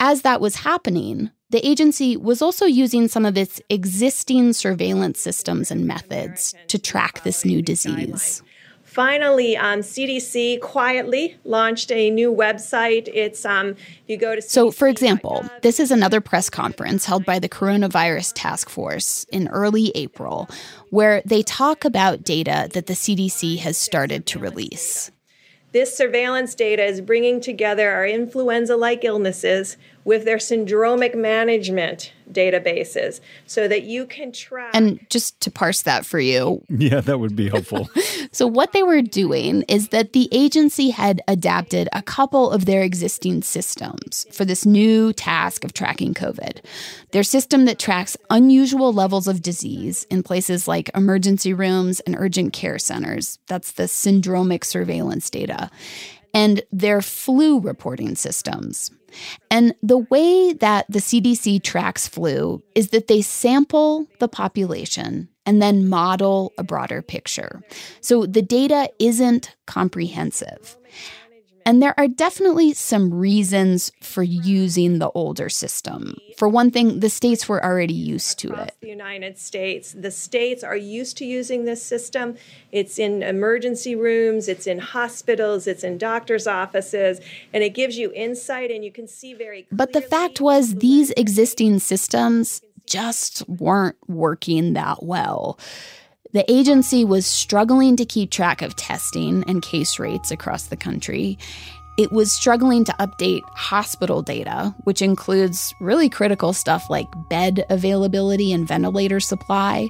[0.00, 5.70] As that was happening, the agency was also using some of its existing surveillance systems
[5.70, 8.42] and methods to track this new disease.
[8.82, 13.08] Finally, um, CDC quietly launched a new website.
[13.12, 14.40] It's um, you go to.
[14.40, 14.48] CDC.
[14.48, 19.48] So, for example, this is another press conference held by the Coronavirus Task Force in
[19.48, 20.48] early April,
[20.88, 25.10] where they talk about data that the CDC has started to release.
[25.72, 33.20] This surveillance data is bringing together our influenza like illnesses with their syndromic management databases
[33.46, 34.70] so that you can track.
[34.72, 36.62] And just to parse that for you.
[36.86, 37.88] Yeah, that would be helpful.
[38.32, 42.82] so, what they were doing is that the agency had adapted a couple of their
[42.82, 46.62] existing systems for this new task of tracking COVID.
[47.10, 52.52] Their system that tracks unusual levels of disease in places like emergency rooms and urgent
[52.52, 53.38] care centers.
[53.48, 55.70] That's the syndromic surveillance data.
[56.36, 58.90] And their flu reporting systems.
[59.50, 65.62] And the way that the CDC tracks flu is that they sample the population and
[65.62, 67.62] then model a broader picture.
[68.02, 70.76] So the data isn't comprehensive.
[71.66, 76.16] And there are definitely some reasons for using the older system.
[76.38, 78.76] For one thing, the states were already used to it.
[78.80, 82.36] The United States, the states are used to using this system.
[82.70, 87.20] It's in emergency rooms, it's in hospitals, it's in doctors' offices,
[87.52, 91.10] and it gives you insight and you can see very But the fact was these
[91.16, 95.58] existing systems just weren't working that well.
[96.36, 101.38] The agency was struggling to keep track of testing and case rates across the country.
[101.96, 108.52] It was struggling to update hospital data, which includes really critical stuff like bed availability
[108.52, 109.88] and ventilator supply.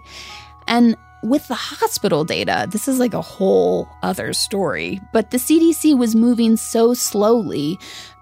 [0.69, 5.01] And with the hospital data, this is like a whole other story.
[5.13, 7.77] But the CDC was moving so slowly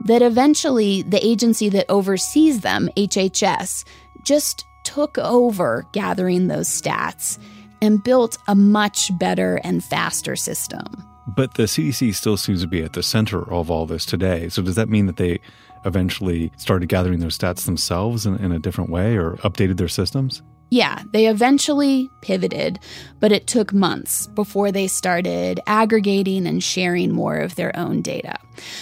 [0.06, 3.84] that eventually the agency that oversees them, HHS,
[4.22, 7.38] just took over gathering those stats
[7.84, 10.84] and built a much better and faster system.
[11.26, 14.48] But the CDC still seems to be at the center of all this today.
[14.48, 15.40] So does that mean that they
[15.84, 20.42] eventually started gathering their stats themselves in, in a different way or updated their systems?
[20.70, 22.80] Yeah, they eventually pivoted,
[23.20, 28.38] but it took months before they started aggregating and sharing more of their own data.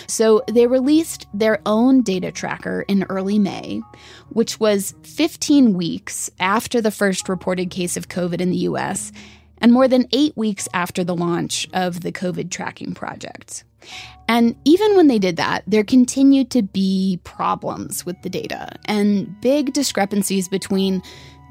[0.06, 3.82] So they released their own data tracker in early May,
[4.30, 9.12] which was 15 weeks after the first reported case of COVID in the US
[9.58, 13.64] and more than eight weeks after the launch of the COVID tracking project.
[14.28, 19.40] And even when they did that, there continued to be problems with the data and
[19.40, 21.02] big discrepancies between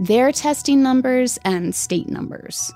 [0.02, 2.74] their testing numbers and state numbers.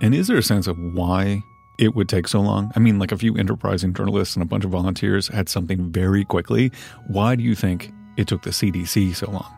[0.00, 1.42] And is there a sense of why
[1.78, 2.70] it would take so long?
[2.76, 6.24] I mean, like a few enterprising journalists and a bunch of volunteers had something very
[6.24, 6.70] quickly.
[7.08, 9.52] Why do you think it took the CDC so long?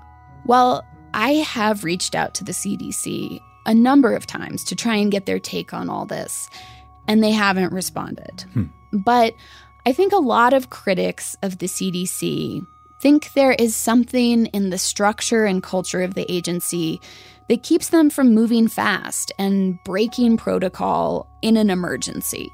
[0.47, 5.13] Well, I have reached out to the CDC a number of times to try and
[5.13, 6.49] get their take on all this,
[7.07, 8.47] and they haven't responded.
[8.55, 8.65] Hmm.
[8.93, 9.35] But
[9.85, 12.67] I think a lot of critics of the CDC
[13.03, 17.01] think there is something in the structure and culture of the agency
[17.49, 22.49] that keeps them from moving fast and breaking protocol in an emergency.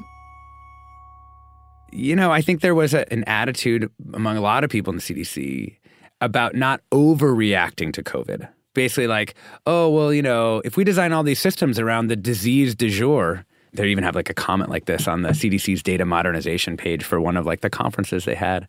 [1.93, 4.97] You know, I think there was a, an attitude among a lot of people in
[4.97, 5.77] the CDC
[6.23, 8.49] about not overreacting to COVID.
[8.73, 9.35] Basically, like,
[9.67, 13.45] oh, well, you know, if we design all these systems around the disease du jour,
[13.75, 17.21] they even have like a comment like this on the CDC's data modernization page for
[17.21, 18.67] one of like the conferences they had.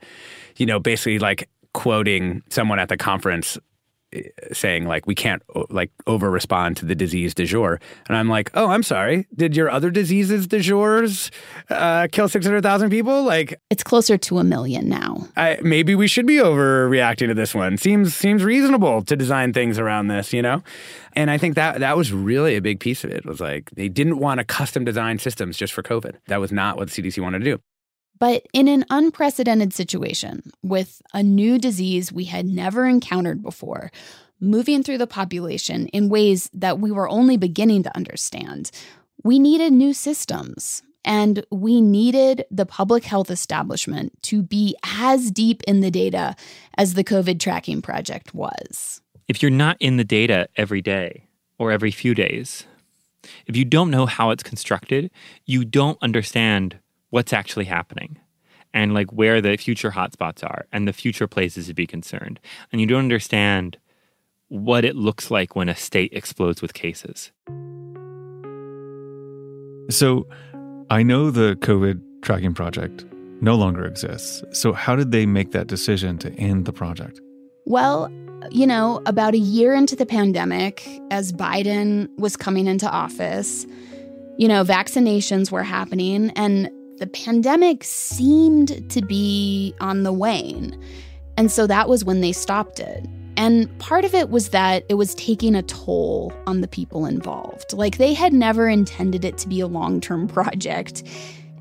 [0.57, 1.47] You know, basically like
[1.79, 3.57] quoting someone at the conference
[4.51, 7.79] saying like we can't like over respond to the disease de jour.
[8.09, 9.27] And i'm like oh i'm sorry.
[9.33, 11.31] Did your other diseases de jours
[11.69, 13.23] uh, kill 600000 people?
[13.23, 15.25] Like it's closer to a million now.
[15.37, 17.77] I, maybe we should be overreacting to this one.
[17.77, 20.61] Seems seems reasonable to design things around this you know?
[21.13, 23.25] And i think that that was really a big piece of it.
[23.25, 26.17] Was like they didn't want to custom design systems just for covid.
[26.27, 27.61] That was not what the cdc wanted to do
[28.19, 33.91] but in an unprecedented situation, with a new disease we had never encountered before,
[34.39, 38.71] moving through the population in ways that we were only beginning to understand,
[39.23, 40.83] we needed new systems.
[41.05, 46.35] And we needed the public health establishment to be as deep in the data
[46.77, 49.01] as the COVID tracking project was.
[49.29, 51.23] If you're not in the data every day
[51.57, 52.65] or every few days,
[53.47, 55.09] if you don't know how it's constructed,
[55.45, 56.77] you don't understand
[57.09, 58.19] what's actually happening
[58.73, 62.39] and like where the future hotspots are and the future places to be concerned.
[62.71, 63.77] And you don't understand
[64.47, 67.31] what it looks like when a state explodes with cases.
[69.89, 70.27] So
[70.89, 73.05] I know the COVID tracking project
[73.41, 74.43] no longer exists.
[74.51, 77.21] So, how did they make that decision to end the project?
[77.65, 78.11] Well,
[78.51, 83.65] you know, about a year into the pandemic, as Biden was coming into office,
[84.37, 90.77] you know, vaccinations were happening and the pandemic seemed to be on the wane.
[91.37, 93.05] And so that was when they stopped it.
[93.37, 97.71] And part of it was that it was taking a toll on the people involved.
[97.71, 101.03] Like they had never intended it to be a long term project.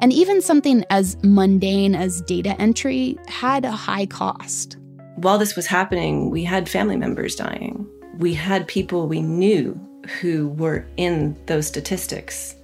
[0.01, 4.77] And even something as mundane as data entry had a high cost.
[5.17, 7.87] While this was happening, we had family members dying.
[8.19, 9.79] We had people we knew
[10.21, 12.57] who were in those statistics.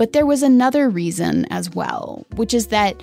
[0.00, 3.02] But there was another reason as well, which is that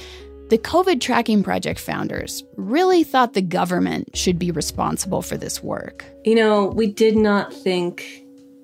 [0.49, 6.03] the COVID Tracking Project founders really thought the government should be responsible for this work.
[6.25, 8.23] You know, we did not think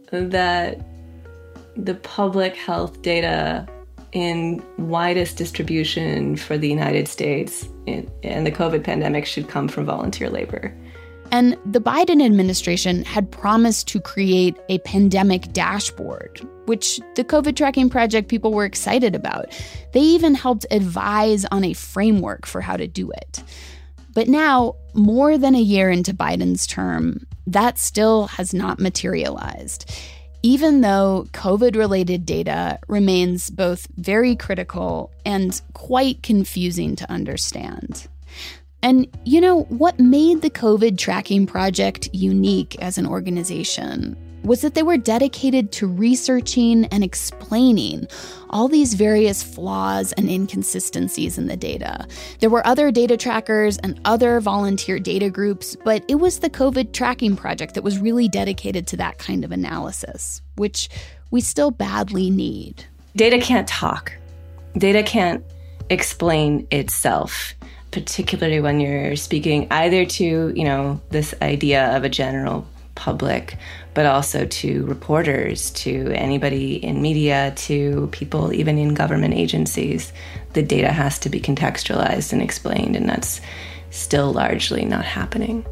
[0.09, 0.83] that
[1.75, 3.67] the public health data
[4.13, 10.31] in widest distribution for the United States and the COVID pandemic should come from volunteer
[10.31, 10.75] labor.
[11.33, 17.89] And the Biden administration had promised to create a pandemic dashboard, which the COVID tracking
[17.89, 19.47] project people were excited about.
[19.93, 23.43] They even helped advise on a framework for how to do it.
[24.13, 29.91] But now, more than a year into Biden's term, that still has not materialized,
[30.43, 38.07] even though COVID related data remains both very critical and quite confusing to understand.
[38.83, 44.73] And you know, what made the COVID tracking project unique as an organization was that
[44.73, 48.05] they were dedicated to researching and explaining
[48.49, 52.05] all these various flaws and inconsistencies in the data.
[52.39, 56.91] There were other data trackers and other volunteer data groups, but it was the COVID
[56.91, 60.89] tracking project that was really dedicated to that kind of analysis, which
[61.31, 62.83] we still badly need.
[63.15, 64.11] Data can't talk,
[64.77, 65.41] data can't
[65.89, 67.53] explain itself
[67.93, 73.55] particularly when you're speaking either to, you know, this idea of a general public,
[73.93, 80.11] but also to reporters, to anybody in media, to people even in government agencies.
[80.53, 83.41] The data has to be contextualized and explained, and that's
[83.91, 85.63] still largely not happening.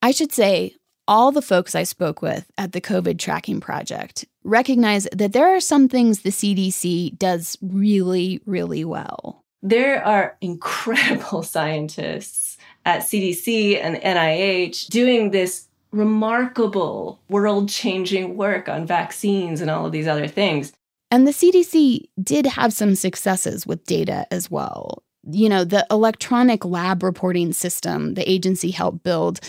[0.00, 0.76] I should say,
[1.10, 5.60] all the folks I spoke with at the COVID tracking project recognize that there are
[5.60, 9.42] some things the CDC does really, really well.
[9.60, 12.56] There are incredible scientists
[12.86, 19.92] at CDC and NIH doing this remarkable world changing work on vaccines and all of
[19.92, 20.72] these other things.
[21.10, 25.02] And the CDC did have some successes with data as well.
[25.28, 29.40] You know, the electronic lab reporting system the agency helped build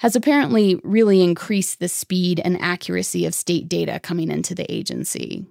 [0.00, 5.44] has apparently really increased the speed and accuracy of state data coming into the agency.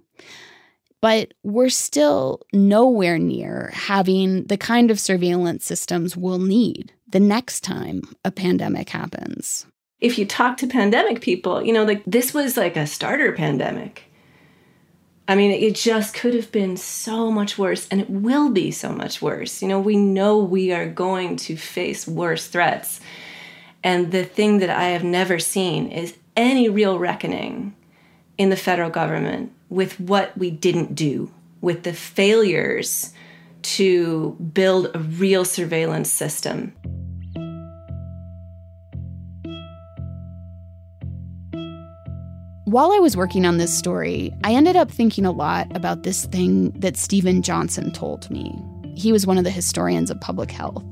[1.02, 7.62] But we're still nowhere near having the kind of surveillance systems we'll need the next
[7.62, 9.68] time a pandemic happens.
[10.02, 14.04] If you talk to pandemic people, you know, like this was like a starter pandemic.
[15.28, 18.92] I mean, it just could have been so much worse, and it will be so
[18.92, 19.62] much worse.
[19.62, 23.00] You know, we know we are going to face worse threats.
[23.84, 27.76] And the thing that I have never seen is any real reckoning
[28.38, 33.14] in the federal government with what we didn't do, with the failures
[33.62, 36.74] to build a real surveillance system.
[42.66, 46.26] While I was working on this story, I ended up thinking a lot about this
[46.26, 48.56] thing that Steven Johnson told me.
[48.96, 50.84] He was one of the historians of public health.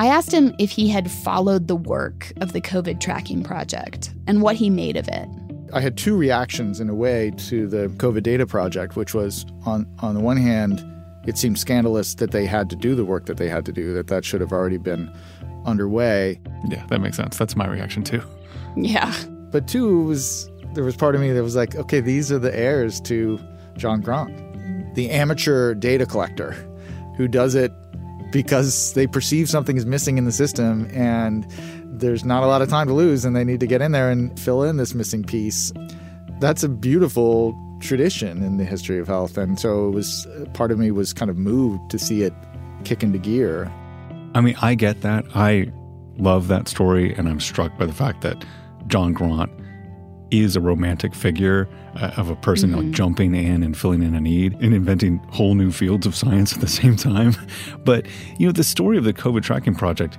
[0.00, 4.40] I asked him if he had followed the work of the COVID tracking project and
[4.40, 5.28] what he made of it.
[5.74, 9.86] I had two reactions in a way to the COVID data project, which was on
[9.98, 10.82] on the one hand,
[11.26, 13.92] it seemed scandalous that they had to do the work that they had to do,
[13.92, 15.12] that that should have already been
[15.66, 16.40] underway.
[16.70, 17.36] Yeah, that makes sense.
[17.36, 18.22] That's my reaction too.
[18.76, 19.12] Yeah.
[19.50, 22.56] But two was there was part of me that was like, okay, these are the
[22.56, 23.38] heirs to
[23.76, 24.32] John Graunt,
[24.94, 26.52] the amateur data collector
[27.16, 27.72] who does it
[28.32, 31.46] because they perceive something is missing in the system and
[31.84, 34.10] there's not a lot of time to lose and they need to get in there
[34.10, 35.72] and fill in this missing piece.
[36.38, 39.36] That's a beautiful tradition in the history of health.
[39.36, 42.32] And so it was part of me was kind of moved to see it
[42.84, 43.70] kick into gear.
[44.34, 45.24] I mean, I get that.
[45.34, 45.72] I
[46.18, 48.44] love that story and I'm struck by the fact that
[48.86, 49.50] John Graunt
[50.30, 52.80] is a romantic figure uh, of a person mm-hmm.
[52.80, 56.52] like jumping in and filling in a need and inventing whole new fields of science
[56.52, 57.34] at the same time.
[57.84, 58.06] But,
[58.38, 60.18] you know, the story of the COVID tracking project,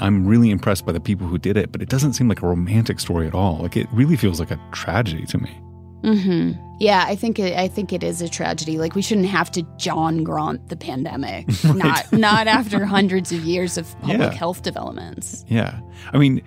[0.00, 2.46] I'm really impressed by the people who did it, but it doesn't seem like a
[2.46, 3.58] romantic story at all.
[3.58, 5.58] Like it really feels like a tragedy to me.
[6.02, 6.52] Mm-hmm.
[6.80, 8.76] Yeah, I think it, I think it is a tragedy.
[8.76, 11.76] Like we shouldn't have to John Graunt the pandemic, right.
[11.76, 14.32] not not after hundreds of years of public yeah.
[14.32, 15.44] health developments.
[15.46, 15.78] Yeah,
[16.12, 16.42] I mean,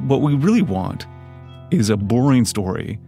[0.00, 1.06] what we really want
[1.78, 2.98] is a boring story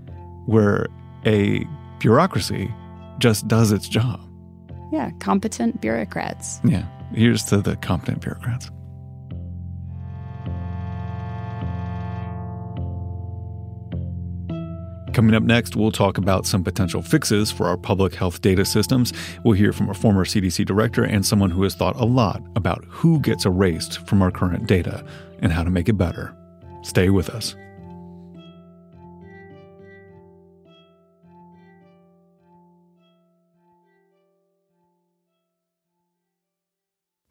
[0.46, 0.86] where
[1.24, 1.64] a
[1.98, 2.72] bureaucracy
[3.18, 4.20] just does its job.
[4.92, 6.60] Yeah, competent bureaucrats.
[6.64, 8.70] Yeah, here's to the competent bureaucrats.
[15.12, 19.14] Coming up next, we'll talk about some potential fixes for our public health data systems.
[19.44, 22.84] We'll hear from a former CDC director and someone who has thought a lot about
[22.86, 25.02] who gets erased from our current data
[25.40, 26.36] and how to make it better.
[26.82, 27.56] Stay with us.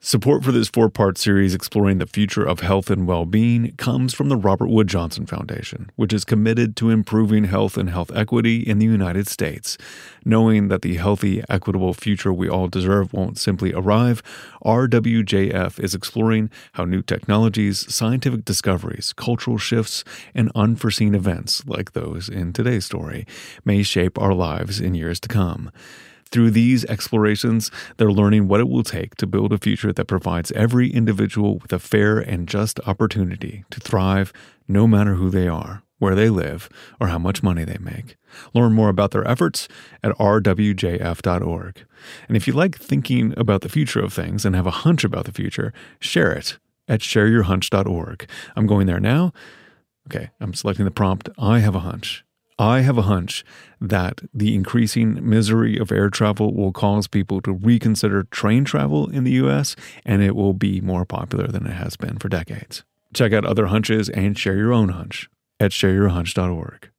[0.07, 4.13] Support for this four part series exploring the future of health and well being comes
[4.13, 8.59] from the Robert Wood Johnson Foundation, which is committed to improving health and health equity
[8.59, 9.79] in the United States.
[10.23, 14.21] Knowing that the healthy, equitable future we all deserve won't simply arrive,
[14.63, 20.03] RWJF is exploring how new technologies, scientific discoveries, cultural shifts,
[20.35, 23.25] and unforeseen events like those in today's story
[23.65, 25.71] may shape our lives in years to come.
[26.35, 30.51] Through these explorations, they're learning what it will take to build a future that provides
[30.51, 34.33] every individual with a fair and just opportunity to thrive
[34.67, 36.67] no matter who they are, where they live,
[36.99, 38.17] or how much money they make.
[38.53, 39.69] Learn more about their efforts
[40.03, 41.85] at rwjf.org.
[42.27, 45.23] And if you like thinking about the future of things and have a hunch about
[45.23, 45.71] the future,
[46.01, 46.57] share it
[46.89, 48.29] at shareyourhunch.org.
[48.57, 49.31] I'm going there now.
[50.09, 51.29] Okay, I'm selecting the prompt.
[51.37, 52.24] I have a hunch.
[52.57, 53.43] I have a hunch
[53.81, 59.25] that the increasing misery of air travel will cause people to reconsider train travel in
[59.25, 59.75] the US,
[60.05, 62.83] and it will be more popular than it has been for decades.
[63.13, 65.29] Check out other hunches and share your own hunch
[65.59, 66.89] at shareyourhunch.org.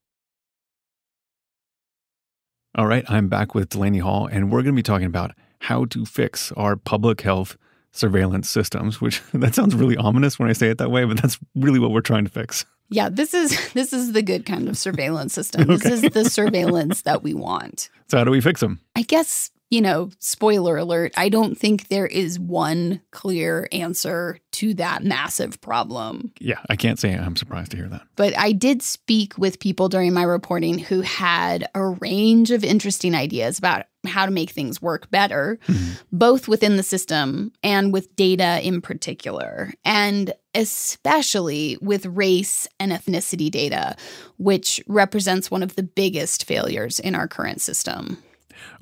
[2.74, 5.86] All right, I'm back with Delaney Hall, and we're going to be talking about how
[5.86, 7.56] to fix our public health
[7.92, 11.38] surveillance systems, which that sounds really ominous when I say it that way, but that's
[11.54, 12.66] really what we're trying to fix.
[12.88, 15.66] Yeah, this is this is the good kind of surveillance system.
[15.66, 17.88] This is the surveillance that we want.
[18.08, 18.80] So how do we fix them?
[18.94, 24.74] I guess you know, spoiler alert, I don't think there is one clear answer to
[24.74, 26.32] that massive problem.
[26.38, 28.02] Yeah, I can't say I'm surprised to hear that.
[28.14, 33.14] But I did speak with people during my reporting who had a range of interesting
[33.14, 35.92] ideas about how to make things work better, mm-hmm.
[36.12, 43.50] both within the system and with data in particular, and especially with race and ethnicity
[43.50, 43.96] data,
[44.38, 48.22] which represents one of the biggest failures in our current system.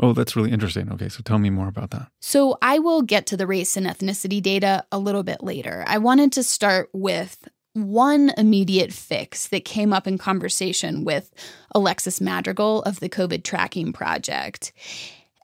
[0.01, 0.91] Oh, that's really interesting.
[0.93, 2.09] Okay, so tell me more about that.
[2.21, 5.85] So I will get to the race and ethnicity data a little bit later.
[5.87, 11.33] I wanted to start with one immediate fix that came up in conversation with
[11.75, 14.73] Alexis Madrigal of the COVID Tracking Project.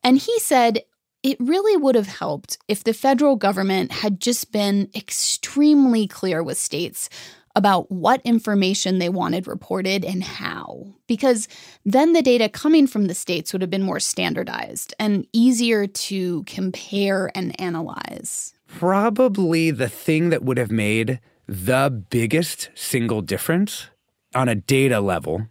[0.03, 0.83] And he said
[1.23, 6.57] it really would have helped if the federal government had just been extremely clear with
[6.57, 7.11] states
[7.57, 11.49] about what information they wanted reported and how, because
[11.85, 16.45] then the data coming from the states would have been more standardized and easier to
[16.45, 18.55] compare and analyze.
[18.69, 21.19] Probably the thing that would have made
[21.51, 23.89] the biggest single difference
[24.37, 25.49] on a data level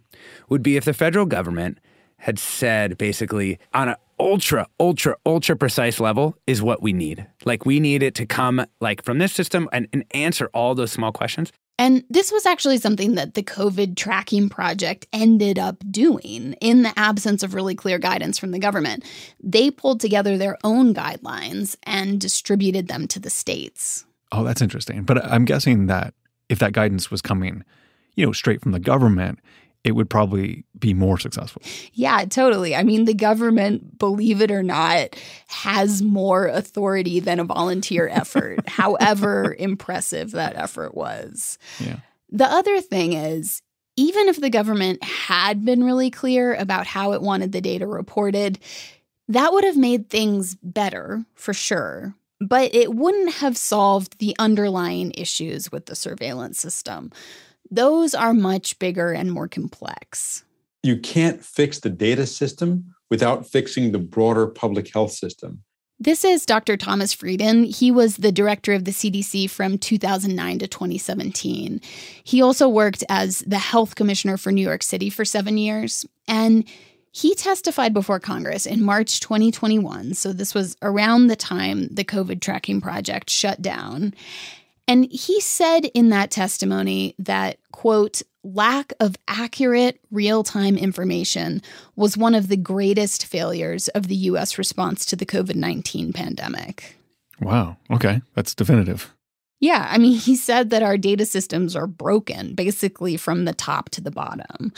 [0.48, 1.76] would be if the federal government
[2.16, 7.66] had said basically on an ultra ultra ultra precise level is what we need like
[7.66, 11.12] we need it to come like from this system and, and answer all those small
[11.12, 16.82] questions and this was actually something that the COVID tracking project ended up doing in
[16.82, 19.02] the absence of really clear guidance from the government.
[19.42, 24.04] They pulled together their own guidelines and distributed them to the states.
[24.32, 25.02] Oh, that's interesting.
[25.02, 26.14] But I'm guessing that
[26.48, 27.64] if that guidance was coming,
[28.14, 29.40] you know, straight from the government,
[29.82, 31.62] it would probably be more successful.
[31.94, 32.76] Yeah, totally.
[32.76, 35.16] I mean, the government, believe it or not,
[35.48, 41.58] has more authority than a volunteer effort, however impressive that effort was.
[41.78, 42.00] Yeah.
[42.30, 43.62] The other thing is,
[43.96, 48.58] even if the government had been really clear about how it wanted the data reported,
[49.28, 52.14] that would have made things better for sure.
[52.40, 57.10] But it wouldn't have solved the underlying issues with the surveillance system
[57.70, 60.44] those are much bigger and more complex.
[60.82, 65.62] You can't fix the data system without fixing the broader public health system.
[66.02, 66.78] This is Dr.
[66.78, 67.64] Thomas Frieden.
[67.64, 71.80] He was the director of the CDC from 2009 to 2017.
[72.24, 76.06] He also worked as the health commissioner for New York City for seven years.
[76.26, 76.64] And
[77.12, 80.14] he testified before Congress in March 2021.
[80.14, 84.14] So this was around the time the COVID tracking project shut down.
[84.86, 91.62] And he said in that testimony that, quote, lack of accurate real time information
[91.96, 96.96] was one of the greatest failures of the US response to the COVID 19 pandemic.
[97.40, 97.76] Wow.
[97.90, 98.20] Okay.
[98.34, 99.14] That's definitive.
[99.60, 99.86] Yeah.
[99.90, 104.00] I mean, he said that our data systems are broken basically from the top to
[104.00, 104.72] the bottom.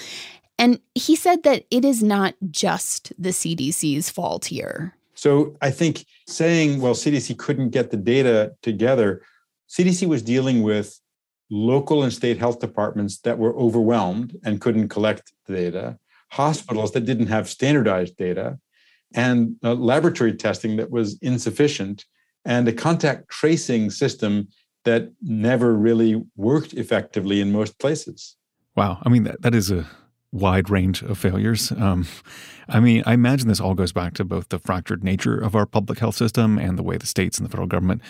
[0.62, 4.94] And he said that it is not just the CDC's fault here.
[5.14, 9.22] So I think saying, well, CDC couldn't get the data together
[9.72, 11.00] CDC was dealing with
[11.50, 15.98] local and state health departments that were overwhelmed and couldn't collect the data,
[16.30, 18.58] hospitals that didn't have standardized data,
[19.14, 22.04] and uh, laboratory testing that was insufficient,
[22.44, 24.46] and a contact tracing system
[24.84, 28.36] that never really worked effectively in most places.
[28.76, 28.98] Wow.
[29.04, 29.88] I mean, that, that is a
[30.32, 31.70] wide range of failures.
[31.72, 32.06] Um,
[32.68, 35.66] I mean, I imagine this all goes back to both the fractured nature of our
[35.66, 38.02] public health system and the way the states and the federal government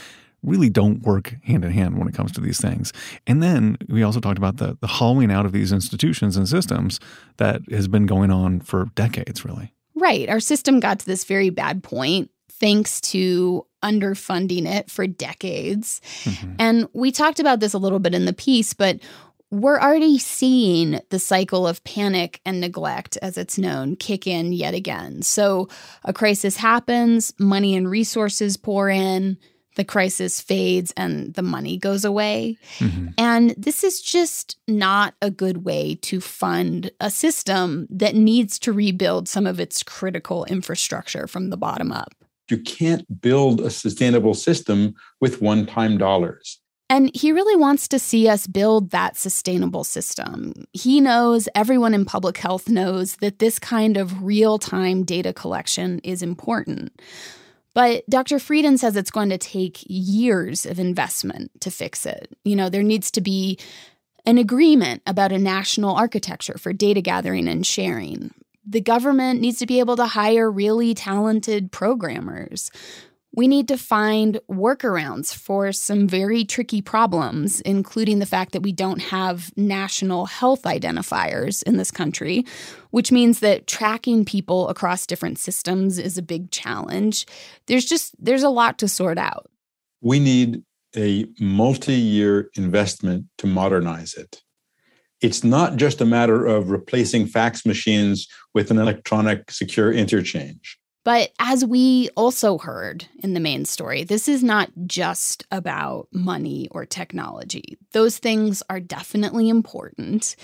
[0.43, 2.93] really don't work hand in hand when it comes to these things.
[3.27, 6.99] And then we also talked about the, the hollowing out of these institutions and systems
[7.37, 9.73] that has been going on for decades, really.
[9.95, 10.29] Right.
[10.29, 16.01] Our system got to this very bad point thanks to underfunding it for decades.
[16.23, 16.53] Mm-hmm.
[16.59, 19.01] And we talked about this a little bit in the piece, but
[19.53, 24.73] we're already seeing the cycle of panic and neglect, as it's known, kick in yet
[24.73, 25.21] again.
[25.21, 25.69] So
[26.05, 29.37] a crisis happens, money and resources pour in,
[29.77, 32.57] the crisis fades and the money goes away.
[32.79, 33.09] Mm-hmm.
[33.19, 38.73] And this is just not a good way to fund a system that needs to
[38.73, 42.15] rebuild some of its critical infrastructure from the bottom up.
[42.51, 46.62] You can't build a sustainable system with one time dollars.
[46.89, 50.53] And he really wants to see us build that sustainable system.
[50.73, 56.01] He knows, everyone in public health knows, that this kind of real time data collection
[56.01, 56.93] is important.
[57.75, 58.39] But Dr.
[58.39, 62.37] Frieden says it's going to take years of investment to fix it.
[62.45, 63.59] You know, there needs to be
[64.27, 68.33] an agreement about a national architecture for data gathering and sharing.
[68.65, 72.71] The government needs to be able to hire really talented programmers.
[73.35, 78.73] We need to find workarounds for some very tricky problems, including the fact that we
[78.73, 82.45] don't have national health identifiers in this country,
[82.91, 87.27] which means that tracking people across different systems is a big challenge.
[87.67, 89.51] There's just there's a lot to sort out.
[90.03, 90.63] We need
[90.95, 94.43] a multi-year investment to modernize it.
[95.23, 100.79] It's not just a matter of replacing fax machines with an electronic secure interchange.
[101.05, 106.69] But as we also heard in the main story, this is not just about money
[106.71, 107.77] or technology.
[107.93, 110.37] Those things are definitely important.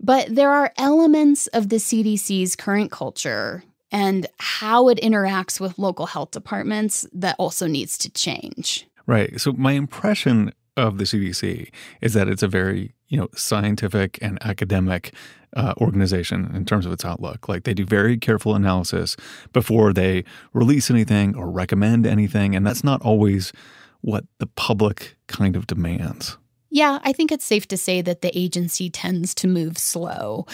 [0.00, 6.06] But there are elements of the CDC's current culture and how it interacts with local
[6.06, 8.86] health departments that also needs to change.
[9.06, 9.38] Right.
[9.38, 11.70] So my impression of the CDC
[12.00, 15.12] is that it's a very, you know, scientific and academic
[15.56, 17.48] uh, organization in terms of its outlook.
[17.48, 19.16] Like they do very careful analysis
[19.52, 22.54] before they release anything or recommend anything.
[22.56, 23.52] And that's not always
[24.00, 26.38] what the public kind of demands.
[26.70, 30.46] Yeah, I think it's safe to say that the agency tends to move slow.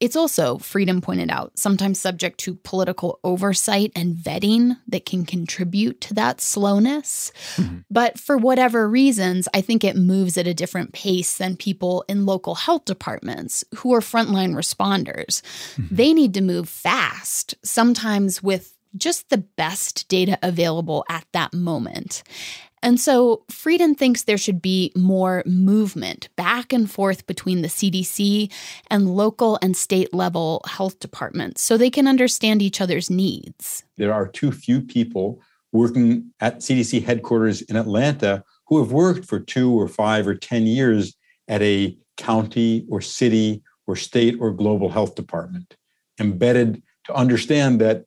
[0.00, 6.00] It's also, Frieden pointed out, sometimes subject to political oversight and vetting that can contribute
[6.02, 7.30] to that slowness.
[7.56, 7.78] Mm-hmm.
[7.90, 12.24] But for whatever reasons, I think it moves at a different pace than people in
[12.24, 15.42] local health departments who are frontline responders.
[15.76, 15.94] Mm-hmm.
[15.94, 22.22] They need to move fast, sometimes with just the best data available at that moment.
[22.82, 28.50] And so Frieden thinks there should be more movement back and forth between the CDC
[28.90, 33.84] and local and state level health departments so they can understand each other's needs.
[33.96, 35.40] There are too few people
[35.72, 40.66] working at CDC headquarters in Atlanta who have worked for two or five or 10
[40.66, 41.14] years
[41.48, 45.76] at a county or city or state or global health department,
[46.18, 48.04] embedded to understand that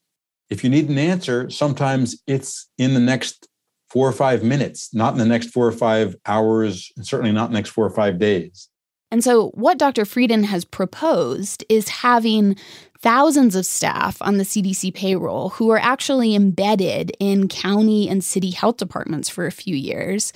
[0.49, 3.47] if you need an answer, sometimes it's in the next
[3.93, 7.51] four or five minutes, not in the next four or five hours, and certainly not
[7.51, 8.67] the next four or five days.
[9.11, 10.03] And so, what Dr.
[10.03, 12.55] Frieden has proposed is having
[13.01, 18.49] thousands of staff on the CDC payroll who are actually embedded in county and city
[18.49, 20.33] health departments for a few years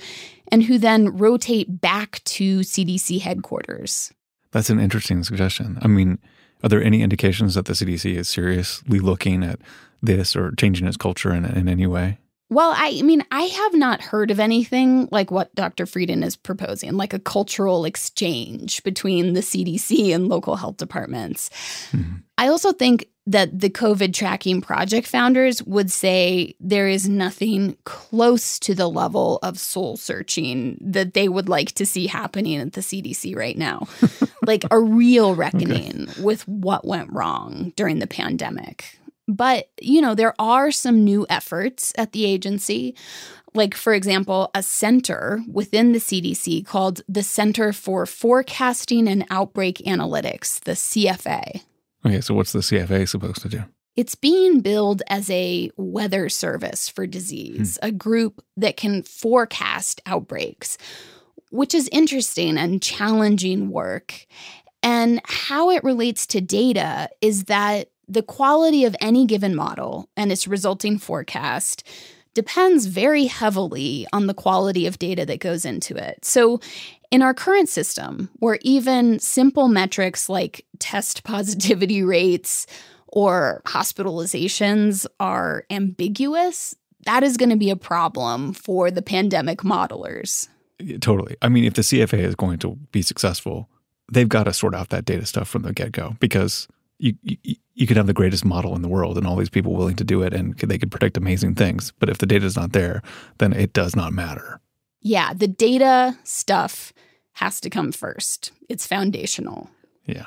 [0.52, 4.12] and who then rotate back to CDC headquarters.
[4.52, 5.78] That's an interesting suggestion.
[5.82, 6.18] I mean,
[6.62, 9.58] are there any indications that the CDC is seriously looking at
[10.00, 12.18] this or changing its culture in, in any way?
[12.50, 15.84] Well, I, mean, I have not heard of anything like what Dr.
[15.84, 21.50] Frieden is proposing, like a cultural exchange between the CDC and local health departments.
[21.92, 22.16] Mm-hmm.
[22.38, 28.58] I also think that the COVID tracking project founders would say there is nothing close
[28.60, 32.80] to the level of soul searching that they would like to see happening at the
[32.80, 33.86] CDC right now.
[34.46, 36.22] like a real reckoning okay.
[36.22, 38.98] with what went wrong during the pandemic.
[39.28, 42.96] But, you know, there are some new efforts at the agency.
[43.54, 49.78] Like, for example, a center within the CDC called the Center for Forecasting and Outbreak
[49.78, 51.62] Analytics, the CFA.
[52.06, 53.64] Okay, so what's the CFA supposed to do?
[53.96, 57.88] It's being billed as a weather service for disease, hmm.
[57.88, 60.78] a group that can forecast outbreaks,
[61.50, 64.26] which is interesting and challenging work.
[64.82, 70.32] And how it relates to data is that the quality of any given model and
[70.32, 71.86] its resulting forecast
[72.34, 76.24] depends very heavily on the quality of data that goes into it.
[76.24, 76.60] So,
[77.10, 82.66] in our current system, where even simple metrics like test positivity rates
[83.08, 86.74] or hospitalizations are ambiguous,
[87.06, 90.48] that is going to be a problem for the pandemic modelers.
[91.00, 91.36] Totally.
[91.42, 93.68] I mean, if the CFA is going to be successful,
[94.12, 96.68] they've got to sort out that data stuff from the get go because
[96.98, 99.74] you, you, you could have the greatest model in the world and all these people
[99.74, 101.92] willing to do it and they could predict amazing things.
[101.98, 103.02] But if the data is not there,
[103.38, 104.60] then it does not matter.
[105.00, 106.92] Yeah, the data stuff
[107.34, 108.50] has to come first.
[108.68, 109.70] It's foundational.
[110.06, 110.26] Yeah.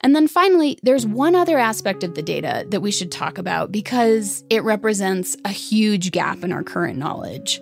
[0.00, 3.72] And then finally, there's one other aspect of the data that we should talk about
[3.72, 7.60] because it represents a huge gap in our current knowledge.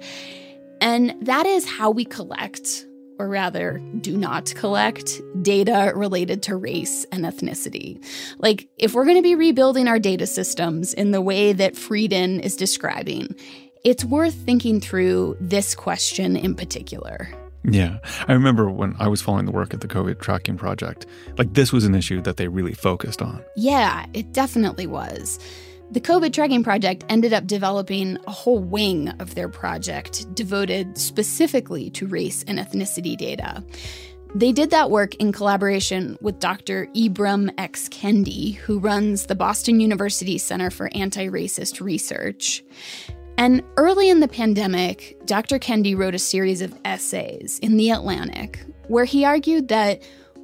[0.80, 2.84] And that is how we collect
[3.22, 8.04] or rather, do not collect data related to race and ethnicity.
[8.38, 12.40] Like, if we're going to be rebuilding our data systems in the way that Frieden
[12.40, 13.36] is describing,
[13.84, 17.28] it's worth thinking through this question in particular.
[17.62, 17.98] Yeah.
[18.26, 21.06] I remember when I was following the work at the COVID tracking project,
[21.38, 23.40] like this was an issue that they really focused on.
[23.54, 25.38] Yeah, it definitely was.
[25.92, 31.90] The COVID Tracking Project ended up developing a whole wing of their project devoted specifically
[31.90, 33.62] to race and ethnicity data.
[34.34, 36.86] They did that work in collaboration with Dr.
[36.96, 37.90] Ibram X.
[37.90, 42.64] Kendi, who runs the Boston University Center for Anti Racist Research.
[43.36, 45.58] And early in the pandemic, Dr.
[45.58, 50.00] Kendi wrote a series of essays in The Atlantic where he argued that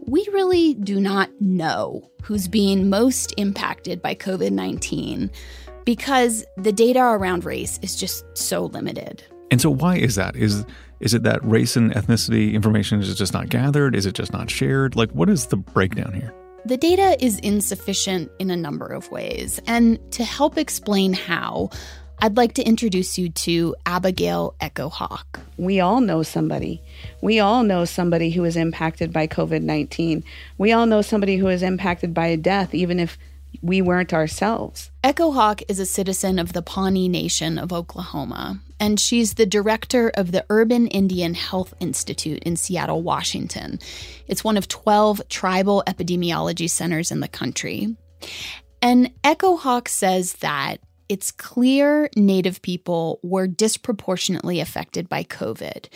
[0.09, 5.31] we really do not know who's being most impacted by COVID 19
[5.85, 9.23] because the data around race is just so limited.
[9.51, 10.35] And so, why is that?
[10.37, 10.65] Is
[11.01, 13.95] is it that race and ethnicity information is just not gathered?
[13.95, 14.97] Is it just not shared?
[14.97, 16.35] Like, what is the breakdown here?
[16.65, 19.61] The data is insufficient in a number of ways.
[19.67, 21.71] And to help explain how,
[22.21, 25.39] I'd like to introduce you to Abigail Echo Hawk.
[25.57, 26.83] We all know somebody.
[27.21, 30.25] We all know somebody who is impacted by COVID 19.
[30.59, 33.19] We all know somebody who is impacted by a death, even if
[33.63, 34.91] we weren't ourselves.
[35.05, 40.11] Echo Hawk is a citizen of the Pawnee Nation of Oklahoma, and she's the director
[40.11, 43.79] of the Urban Indian Health Institute in Seattle, Washington.
[44.27, 47.97] It's one of 12 tribal epidemiology centers in the country.
[48.83, 55.87] And Echo Hawk says that it's clear Native people were disproportionately affected by COVID.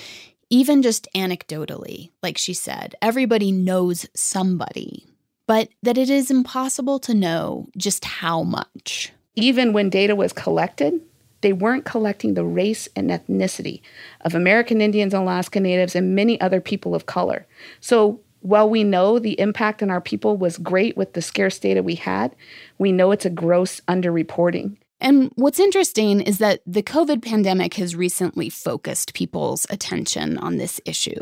[0.50, 5.06] Even just anecdotally, like she said, everybody knows somebody,
[5.46, 9.12] but that it is impossible to know just how much.
[9.34, 11.00] Even when data was collected,
[11.40, 13.80] they weren't collecting the race and ethnicity
[14.22, 17.46] of American Indians, Alaska Natives, and many other people of color.
[17.80, 21.82] So while we know the impact on our people was great with the scarce data
[21.82, 22.34] we had,
[22.78, 24.76] we know it's a gross underreporting.
[25.02, 30.80] And what's interesting is that the COVID pandemic has recently focused people's attention on this
[30.84, 31.20] issue.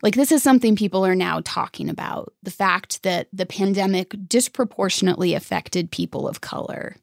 [0.00, 5.34] Like, this is something people are now talking about the fact that the pandemic disproportionately
[5.34, 6.96] affected people of color.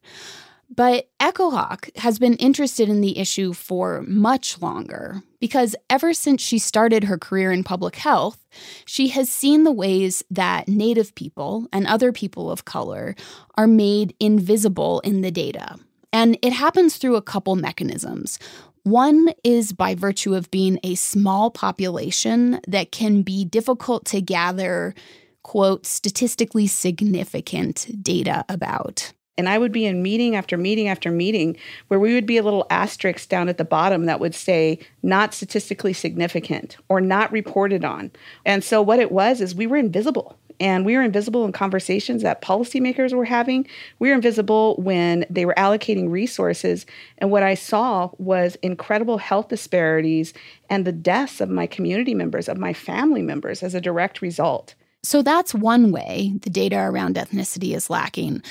[0.74, 6.40] But Echo Hawk has been interested in the issue for much longer because ever since
[6.40, 8.46] she started her career in public health,
[8.86, 13.14] she has seen the ways that Native people and other people of color
[13.56, 15.76] are made invisible in the data.
[16.14, 18.38] And it happens through a couple mechanisms.
[18.84, 24.94] One is by virtue of being a small population that can be difficult to gather,
[25.42, 29.12] quote, statistically significant data about.
[29.36, 31.56] And I would be in meeting after meeting after meeting
[31.88, 35.34] where we would be a little asterisk down at the bottom that would say not
[35.34, 38.12] statistically significant or not reported on.
[38.46, 40.38] And so what it was is we were invisible.
[40.60, 43.66] And we were invisible in conversations that policymakers were having.
[43.98, 46.86] We were invisible when they were allocating resources.
[47.18, 50.32] And what I saw was incredible health disparities
[50.70, 54.74] and the deaths of my community members, of my family members as a direct result.
[55.02, 58.42] So that's one way the data around ethnicity is lacking.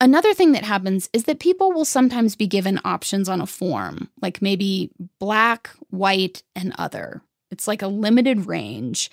[0.00, 4.08] Another thing that happens is that people will sometimes be given options on a form,
[4.20, 4.90] like maybe
[5.20, 7.22] black, white, and other.
[7.52, 9.10] It's like a limited range.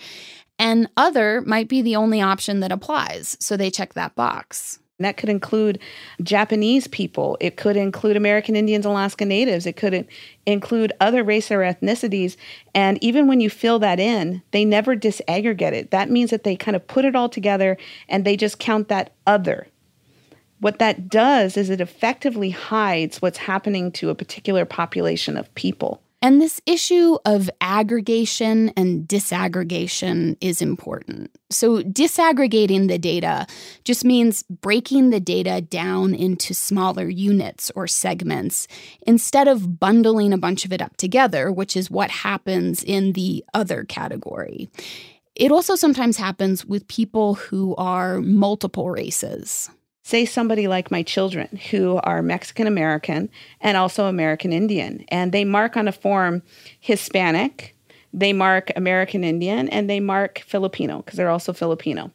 [0.59, 3.37] And other might be the only option that applies.
[3.39, 4.79] So they check that box.
[4.99, 5.79] that could include
[6.21, 7.37] Japanese people.
[7.39, 9.65] It could include American Indians, Alaska Natives.
[9.65, 10.05] It could
[10.45, 12.35] include other race or ethnicities.
[12.75, 15.91] And even when you fill that in, they never disaggregate it.
[15.91, 17.77] That means that they kind of put it all together
[18.09, 19.67] and they just count that other.
[20.59, 26.01] What that does is it effectively hides what's happening to a particular population of people.
[26.21, 31.31] And this issue of aggregation and disaggregation is important.
[31.49, 33.47] So, disaggregating the data
[33.85, 38.67] just means breaking the data down into smaller units or segments
[39.07, 43.45] instead of bundling a bunch of it up together, which is what happens in the
[43.53, 44.69] other category.
[45.35, 49.69] It also sometimes happens with people who are multiple races
[50.03, 53.29] say somebody like my children who are Mexican American
[53.61, 56.41] and also American Indian, and they mark on a form
[56.79, 57.75] Hispanic,
[58.13, 62.11] they mark American Indian, and they mark Filipino because they're also Filipino.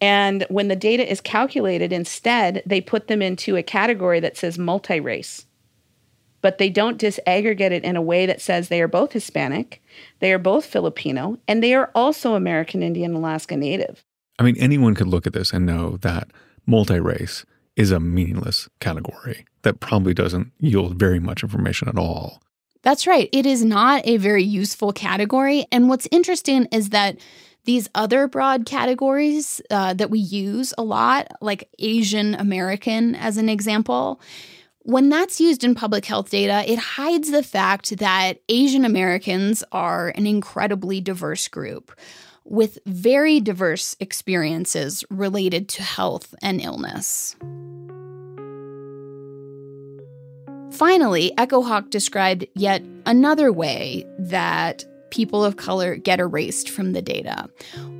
[0.00, 4.58] And when the data is calculated, instead, they put them into a category that says
[4.58, 5.44] multi race.
[6.40, 9.82] But they don't disaggregate it in a way that says they are both Hispanic,
[10.20, 14.04] they are both Filipino, and they are also American Indian Alaska Native.
[14.38, 16.28] I mean, anyone could look at this and know that
[16.68, 17.44] multi race
[17.74, 22.42] is a meaningless category that probably doesn't yield very much information at all.
[22.82, 23.28] That's right.
[23.32, 25.66] It is not a very useful category.
[25.72, 27.18] And what's interesting is that
[27.64, 33.48] these other broad categories uh, that we use a lot, like Asian American as an
[33.48, 34.20] example,
[34.80, 40.12] when that's used in public health data, it hides the fact that Asian Americans are
[40.14, 41.92] an incredibly diverse group
[42.48, 47.36] with very diverse experiences related to health and illness.
[50.72, 57.02] Finally, Echo Hawk described yet another way that people of color get erased from the
[57.02, 57.48] data,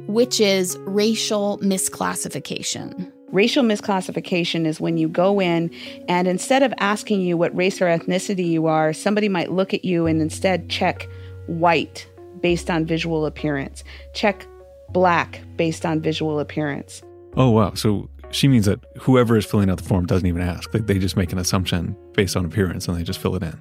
[0.07, 3.11] which is racial misclassification.
[3.31, 5.71] Racial misclassification is when you go in
[6.09, 9.85] and instead of asking you what race or ethnicity you are, somebody might look at
[9.85, 11.09] you and instead check
[11.47, 12.07] white
[12.41, 13.85] based on visual appearance,
[14.15, 14.47] check
[14.91, 17.03] black based on visual appearance.
[17.37, 17.75] Oh, wow.
[17.75, 20.73] So she means that whoever is filling out the form doesn't even ask.
[20.73, 23.59] Like they just make an assumption based on appearance and they just fill it in.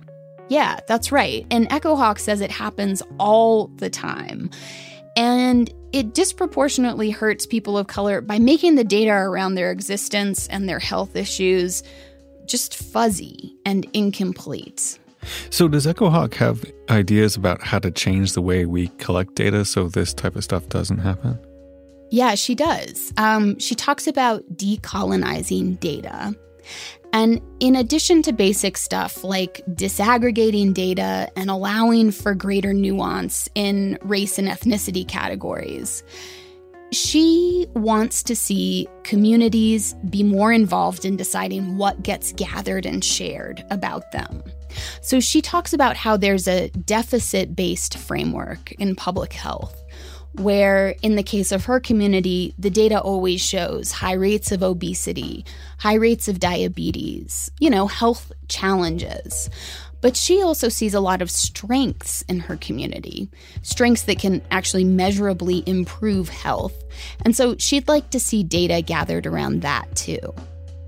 [0.50, 1.46] Yeah, that's right.
[1.52, 4.50] And EchoHawk says it happens all the time.
[5.16, 10.70] And it disproportionately hurts people of color by making the data around their existence and
[10.70, 11.84] their health issues
[12.46, 15.00] just fuzzy and incomplete.
[15.50, 19.88] So, does EchoHawk have ideas about how to change the way we collect data so
[19.88, 21.40] this type of stuff doesn't happen?
[22.10, 23.14] Yeah, she does.
[23.18, 26.36] Um, she talks about decolonizing data.
[27.14, 33.98] And in addition to basic stuff like disaggregating data and allowing for greater nuance in
[34.02, 36.04] race and ethnicity categories,
[36.92, 43.64] she wants to see communities be more involved in deciding what gets gathered and shared
[43.70, 44.44] about them.
[45.02, 49.84] So she talks about how there's a deficit based framework in public health
[50.34, 55.44] where, in the case of her community, the data always shows high rates of obesity,
[55.80, 59.50] high rates of diabetes, you know, health challenges.
[60.00, 63.30] But she also sees a lot of strengths in her community,
[63.64, 66.84] strengths that can actually measurably improve health.
[67.26, 70.36] And so she'd like to see data gathered around that too.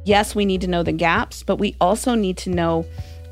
[0.06, 2.86] Yes, we need to know the gaps, but we also need to know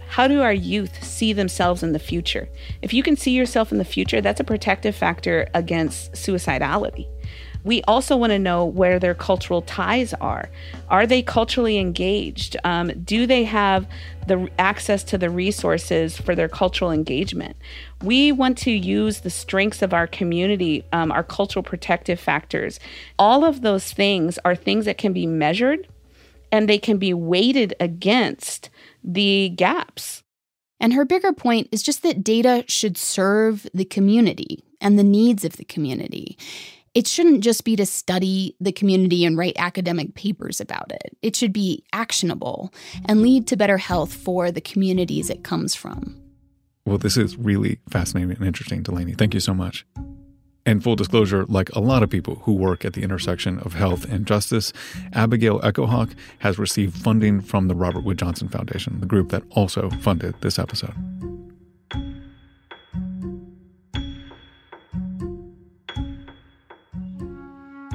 [0.09, 2.49] how do our youth see themselves in the future?
[2.81, 7.07] If you can see yourself in the future, that's a protective factor against suicidality.
[7.63, 10.49] We also want to know where their cultural ties are.
[10.87, 12.55] Are they culturally engaged?
[12.63, 13.85] Um, do they have
[14.25, 17.57] the access to the resources for their cultural engagement?
[18.01, 22.79] We want to use the strengths of our community, um, our cultural protective factors.
[23.19, 25.89] All of those things are things that can be measured
[26.51, 28.69] and they can be weighted against
[29.07, 30.23] the gaps.
[30.79, 35.43] And her bigger point is just that data should serve the community and the needs
[35.43, 36.37] of the community.
[36.93, 41.17] It shouldn't just be to study the community and write academic papers about it.
[41.21, 42.73] It should be actionable
[43.05, 46.19] and lead to better health for the communities it comes from.
[46.85, 49.13] Well, this is really fascinating and interesting, Delaney.
[49.13, 49.85] Thank you so much.
[50.67, 54.03] And full disclosure, like a lot of people who work at the intersection of health
[54.03, 54.73] and justice,
[55.13, 59.89] Abigail EchoHawk has received funding from the Robert Wood Johnson Foundation, the group that also
[60.01, 60.93] funded this episode.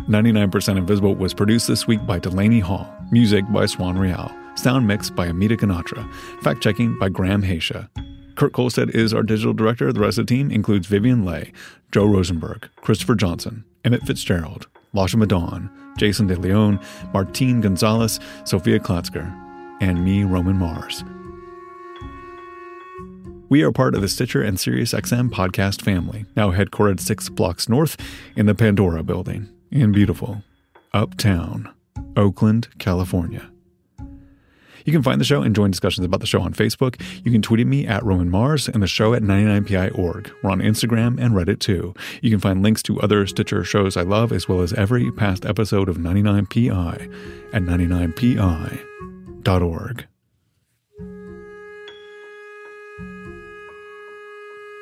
[0.08, 4.86] Ninety-nine percent Invisible was produced this week by Delaney Hall, music by Swan Real, sound
[4.86, 6.10] mix by Amita Ganatra,
[6.42, 7.90] fact checking by Graham Hacia.
[8.34, 9.92] Kurt Kolstad is our digital director.
[9.92, 11.46] The rest of the team includes Vivian Le,
[11.90, 16.78] Joe Rosenberg, Christopher Johnson, Emmett Fitzgerald, Lasha Madan, Jason De Leon,
[17.12, 19.30] Martín Gonzalez, Sofia Klatzker,
[19.80, 21.04] and me, Roman Mars.
[23.50, 27.98] We are part of the Stitcher and SiriusXM podcast family, now headquartered six blocks north
[28.34, 30.42] in the Pandora building in beautiful
[30.94, 31.70] Uptown,
[32.16, 33.51] Oakland, California.
[34.84, 37.00] You can find the show and join discussions about the show on Facebook.
[37.24, 40.32] You can tweet at me at Roman Mars and the show at 99pi.org.
[40.42, 41.94] We're on Instagram and Reddit too.
[42.20, 45.46] You can find links to other Stitcher shows I love as well as every past
[45.46, 47.12] episode of 99pi
[47.52, 50.11] at 99pi.org.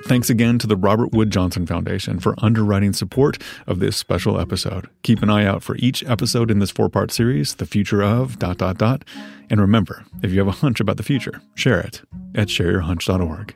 [0.05, 4.89] Thanks again to the Robert Wood Johnson Foundation for underwriting support of this special episode.
[5.03, 8.39] Keep an eye out for each episode in this four part series, The Future of
[8.39, 9.05] dot dot dot.
[9.51, 12.03] And remember, if you have a hunch about the future, share it
[12.35, 13.55] at shareyourhunch.org.